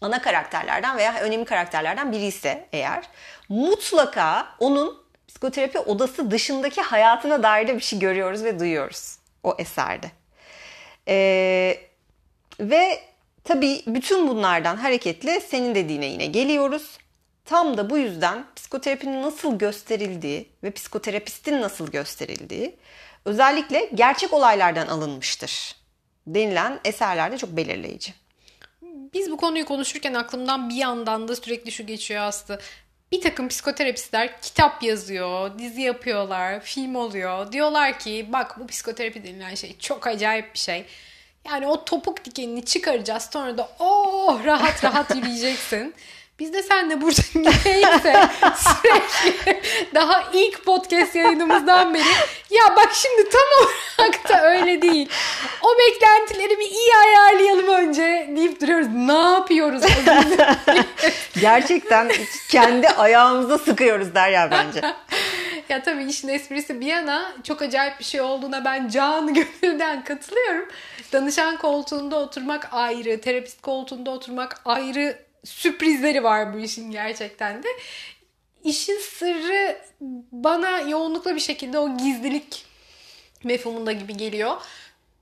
Ana 0.00 0.22
karakterlerden 0.22 0.96
veya 0.96 1.20
önemli 1.20 1.44
karakterlerden 1.44 2.12
biri 2.12 2.24
ise 2.24 2.68
eğer 2.72 3.04
mutlaka 3.48 4.48
onun 4.58 5.02
psikoterapi 5.28 5.78
odası 5.78 6.30
dışındaki 6.30 6.80
hayatına 6.80 7.42
dair 7.42 7.68
de 7.68 7.74
bir 7.76 7.80
şey 7.80 7.98
görüyoruz 7.98 8.44
ve 8.44 8.60
duyuyoruz 8.60 9.18
o 9.42 9.56
eserde. 9.58 10.10
Ee, 11.08 11.78
ve 12.60 13.00
tabii 13.44 13.82
bütün 13.86 14.28
bunlardan 14.28 14.76
hareketle 14.76 15.40
senin 15.40 15.74
dediğine 15.74 16.06
yine 16.06 16.26
geliyoruz. 16.26 16.98
Tam 17.44 17.76
da 17.76 17.90
bu 17.90 17.98
yüzden 17.98 18.44
psikoterapinin 18.56 19.22
nasıl 19.22 19.58
gösterildiği 19.58 20.48
ve 20.62 20.70
psikoterapistin 20.70 21.60
nasıl 21.60 21.90
gösterildiği 21.90 22.76
özellikle 23.24 23.90
gerçek 23.94 24.32
olaylardan 24.32 24.86
alınmıştır 24.86 25.76
denilen 26.26 26.80
eserlerde 26.84 27.38
çok 27.38 27.50
belirleyici. 27.50 28.14
Biz 29.14 29.30
bu 29.30 29.36
konuyu 29.36 29.64
konuşurken 29.64 30.14
aklımdan 30.14 30.70
bir 30.70 30.74
yandan 30.74 31.28
da 31.28 31.36
sürekli 31.36 31.72
şu 31.72 31.86
geçiyor 31.86 32.22
aslında. 32.22 32.60
Bir 33.12 33.20
takım 33.20 33.48
psikoterapistler 33.48 34.40
kitap 34.40 34.82
yazıyor, 34.82 35.58
dizi 35.58 35.80
yapıyorlar, 35.80 36.60
film 36.60 36.94
oluyor. 36.94 37.52
Diyorlar 37.52 37.98
ki 37.98 38.26
bak 38.32 38.60
bu 38.60 38.66
psikoterapi 38.66 39.24
denilen 39.24 39.54
şey 39.54 39.78
çok 39.78 40.06
acayip 40.06 40.54
bir 40.54 40.58
şey. 40.58 40.84
Yani 41.46 41.66
o 41.66 41.84
topuk 41.84 42.24
dikenini 42.24 42.64
çıkaracağız 42.64 43.28
sonra 43.32 43.58
da 43.58 43.68
oh 43.78 44.44
rahat 44.44 44.84
rahat 44.84 45.14
yürüyeceksin. 45.16 45.94
Biz 46.40 46.52
de 46.52 46.62
senle 46.62 47.00
burada 47.00 47.20
neyse 47.34 48.28
sürekli 48.56 49.62
daha 49.94 50.24
ilk 50.32 50.64
podcast 50.64 51.14
yayınımızdan 51.14 51.94
beri 51.94 52.02
ya 52.50 52.76
bak 52.76 52.88
şimdi 52.92 53.28
tam 53.28 53.66
olarak 53.66 54.28
da 54.28 54.50
öyle 54.50 54.82
değil. 54.82 55.08
O 55.62 55.68
beklentileri 55.78 56.58
bir 56.58 56.70
iyi 56.70 56.94
ayarlayalım 57.06 57.68
önce 57.68 58.30
deyip 58.36 58.60
duruyoruz. 58.60 58.86
Ne 58.94 59.12
yapıyoruz? 59.12 59.82
Gerçekten 61.40 62.10
kendi 62.48 62.88
ayağımıza 62.88 63.58
sıkıyoruz 63.58 64.14
der 64.14 64.30
ya 64.30 64.50
bence. 64.50 64.80
ya 65.68 65.82
tabii 65.82 66.04
işin 66.04 66.28
esprisi 66.28 66.80
bir 66.80 66.86
yana 66.86 67.32
çok 67.44 67.62
acayip 67.62 67.98
bir 67.98 68.04
şey 68.04 68.20
olduğuna 68.20 68.64
ben 68.64 68.88
can 68.88 69.34
gönülden 69.34 70.04
katılıyorum. 70.04 70.68
Danışan 71.12 71.56
koltuğunda 71.56 72.16
oturmak 72.16 72.68
ayrı, 72.72 73.20
terapist 73.20 73.62
koltuğunda 73.62 74.10
oturmak 74.10 74.60
ayrı 74.64 75.29
sürprizleri 75.44 76.24
var 76.24 76.54
bu 76.54 76.58
işin 76.58 76.90
gerçekten 76.90 77.62
de. 77.62 77.68
İşin 78.64 78.98
sırrı 78.98 79.78
bana 80.32 80.80
yoğunlukla 80.80 81.34
bir 81.34 81.40
şekilde 81.40 81.78
o 81.78 81.96
gizlilik 81.96 82.66
mefhumunda 83.44 83.92
gibi 83.92 84.16
geliyor. 84.16 84.56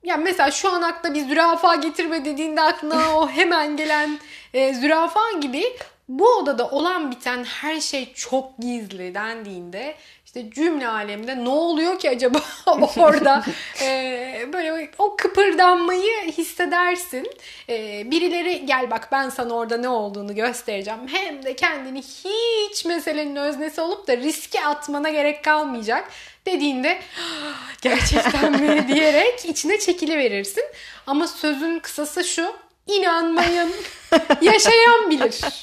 Yani 0.04 0.24
mesela 0.24 0.50
şu 0.50 0.72
an 0.72 0.82
akla 0.82 1.14
bir 1.14 1.28
zürafa 1.28 1.74
getirme 1.74 2.24
dediğinde 2.24 2.60
aklına 2.60 3.16
o 3.18 3.28
hemen 3.28 3.76
gelen 3.76 4.18
e, 4.54 4.74
zürafa 4.74 5.32
gibi 5.40 5.64
bu 6.08 6.28
odada 6.36 6.70
olan 6.70 7.10
biten 7.10 7.44
her 7.44 7.80
şey 7.80 8.12
çok 8.14 8.58
gizli 8.58 9.14
dendiğinde 9.14 9.94
işte 10.28 10.50
cümle 10.50 10.88
aleminde 10.88 11.44
ne 11.44 11.48
oluyor 11.48 11.98
ki 11.98 12.10
acaba 12.10 12.38
orada 12.96 13.44
ee, 13.82 14.48
böyle 14.52 14.90
o 14.98 15.16
kıpırdanmayı 15.16 16.32
hissedersin. 16.38 17.30
Ee, 17.68 18.10
birileri 18.10 18.66
gel 18.66 18.90
bak 18.90 19.08
ben 19.12 19.28
sana 19.28 19.54
orada 19.54 19.76
ne 19.76 19.88
olduğunu 19.88 20.34
göstereceğim. 20.34 21.00
Hem 21.08 21.42
de 21.42 21.56
kendini 21.56 22.02
hiç 22.02 22.84
meselenin 22.84 23.36
öznesi 23.36 23.80
olup 23.80 24.08
da 24.08 24.16
riske 24.16 24.64
atmana 24.64 25.10
gerek 25.10 25.44
kalmayacak 25.44 26.10
dediğinde 26.46 26.98
gerçekten 27.82 28.52
mi 28.60 28.88
diyerek 28.94 29.44
içine 29.44 29.78
çekili 29.78 30.18
verirsin. 30.18 30.64
Ama 31.06 31.26
sözün 31.26 31.78
kısası 31.78 32.24
şu 32.24 32.52
inanmayın. 32.88 33.72
Yaşayan 34.40 35.10
bilir. 35.10 35.40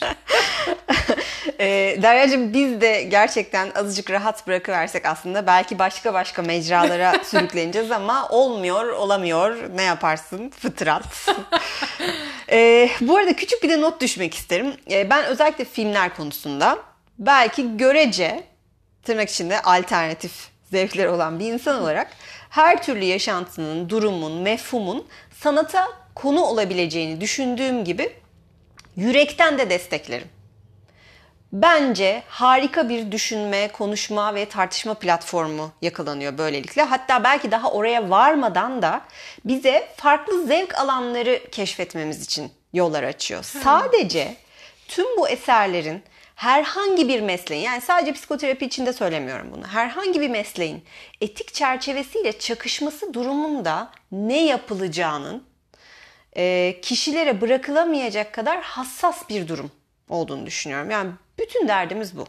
e, 1.60 1.98
Derya'cığım 2.02 2.54
biz 2.54 2.82
de 2.82 3.04
gerçekten 3.04 3.72
azıcık 3.76 4.12
rahat 4.12 4.48
bırakıversek 4.48 5.06
aslında 5.06 5.48
belki 5.48 5.80
başka 5.80 6.14
başka 6.14 6.42
mecralara 6.42 7.14
sürükleneceğiz 7.24 7.92
ama 7.92 8.30
olmuyor, 8.30 8.88
olamıyor. 8.88 9.58
Ne 9.76 9.82
yaparsın? 9.82 10.50
Fıtrat. 10.50 11.30
e, 12.52 12.90
bu 13.02 13.18
arada 13.18 13.36
küçük 13.36 13.64
bir 13.64 13.70
de 13.70 13.82
not 13.82 14.02
düşmek 14.02 14.34
isterim. 14.34 14.74
E, 14.92 15.10
ben 15.10 15.26
özellikle 15.26 15.66
filmler 15.66 16.16
konusunda 16.16 16.80
belki 17.20 17.78
görece 17.78 18.44
tırnak 19.04 19.30
içinde 19.30 19.62
alternatif 19.62 20.32
zevkler 20.72 21.06
olan 21.06 21.40
bir 21.40 21.54
insan 21.54 21.82
olarak 21.82 22.08
her 22.50 22.84
türlü 22.84 23.04
yaşantının, 23.04 23.90
durumun, 23.90 24.42
mefhumun 24.42 25.08
sanata 25.42 26.05
konu 26.16 26.44
olabileceğini 26.44 27.22
düşündüğüm 27.22 27.84
gibi 27.84 28.14
yürekten 28.96 29.58
de 29.58 29.70
desteklerim. 29.70 30.28
Bence 31.54 32.24
harika 32.28 32.90
bir 32.90 33.12
düşünme, 33.12 33.68
konuşma 33.68 34.36
ve 34.36 34.46
tartışma 34.46 34.94
platformu 34.94 35.72
yakalanıyor 35.82 36.38
böylelikle. 36.38 36.82
Hatta 36.82 37.24
belki 37.24 37.52
daha 37.52 37.72
oraya 37.72 38.10
varmadan 38.10 38.82
da 38.82 39.02
bize 39.46 39.88
farklı 39.96 40.46
zevk 40.46 40.80
alanları 40.80 41.42
keşfetmemiz 41.52 42.24
için 42.24 42.52
yollar 42.74 43.04
açıyor. 43.04 43.44
Hmm. 43.44 43.62
Sadece 43.62 44.36
tüm 44.88 45.18
bu 45.18 45.30
eserlerin 45.30 46.04
herhangi 46.36 47.08
bir 47.08 47.22
mesleğin 47.22 47.64
yani 47.64 47.82
sadece 47.82 48.14
psikoterapi 48.14 48.66
için 48.66 48.86
de 48.86 48.94
söylemiyorum 48.94 49.48
bunu. 49.56 49.68
Herhangi 49.68 50.22
bir 50.22 50.30
mesleğin 50.30 50.84
etik 51.22 51.54
çerçevesiyle 51.54 52.40
çakışması 52.40 53.14
durumunda 53.14 53.92
ne 54.12 54.46
yapılacağının 54.46 55.44
e, 56.38 56.76
kişilere 56.82 57.42
bırakılamayacak 57.42 58.34
kadar 58.34 58.62
hassas 58.62 59.30
bir 59.30 59.48
durum 59.48 59.72
olduğunu 60.10 60.46
düşünüyorum. 60.46 60.92
Yani 60.92 61.12
bütün 61.40 61.68
derdimiz 61.68 62.18
bu. 62.18 62.28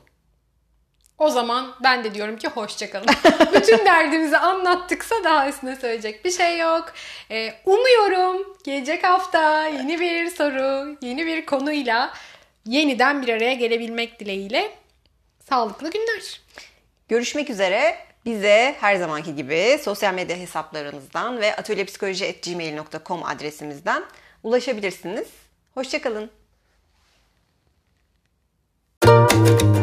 O 1.18 1.30
zaman 1.30 1.74
ben 1.82 2.04
de 2.04 2.14
diyorum 2.14 2.36
ki 2.36 2.48
hoşçakalın. 2.48 3.06
Bütün 3.54 3.84
derdimizi 3.84 4.38
anlattıksa 4.38 5.24
daha 5.24 5.48
üstüne 5.48 5.76
söyleyecek 5.76 6.24
bir 6.24 6.30
şey 6.30 6.58
yok. 6.58 6.92
Ee, 7.30 7.54
umuyorum 7.64 8.56
gelecek 8.64 9.04
hafta 9.04 9.66
yeni 9.66 10.00
bir 10.00 10.30
soru, 10.30 10.96
yeni 11.02 11.26
bir 11.26 11.46
konuyla 11.46 12.12
yeniden 12.66 13.22
bir 13.22 13.28
araya 13.28 13.54
gelebilmek 13.54 14.20
dileğiyle 14.20 14.70
sağlıklı 15.48 15.90
günler. 15.90 16.40
Görüşmek 17.08 17.50
üzere. 17.50 17.98
Bize 18.26 18.76
her 18.80 18.96
zamanki 18.96 19.34
gibi 19.34 19.78
sosyal 19.82 20.14
medya 20.14 20.36
hesaplarımızdan 20.36 21.40
ve 21.40 21.56
atölyepsikoloji.gmail.com 21.56 23.24
adresimizden 23.24 24.04
ulaşabilirsiniz. 24.42 25.28
Hoşçakalın. 25.74 26.30
Müzik 29.04 29.75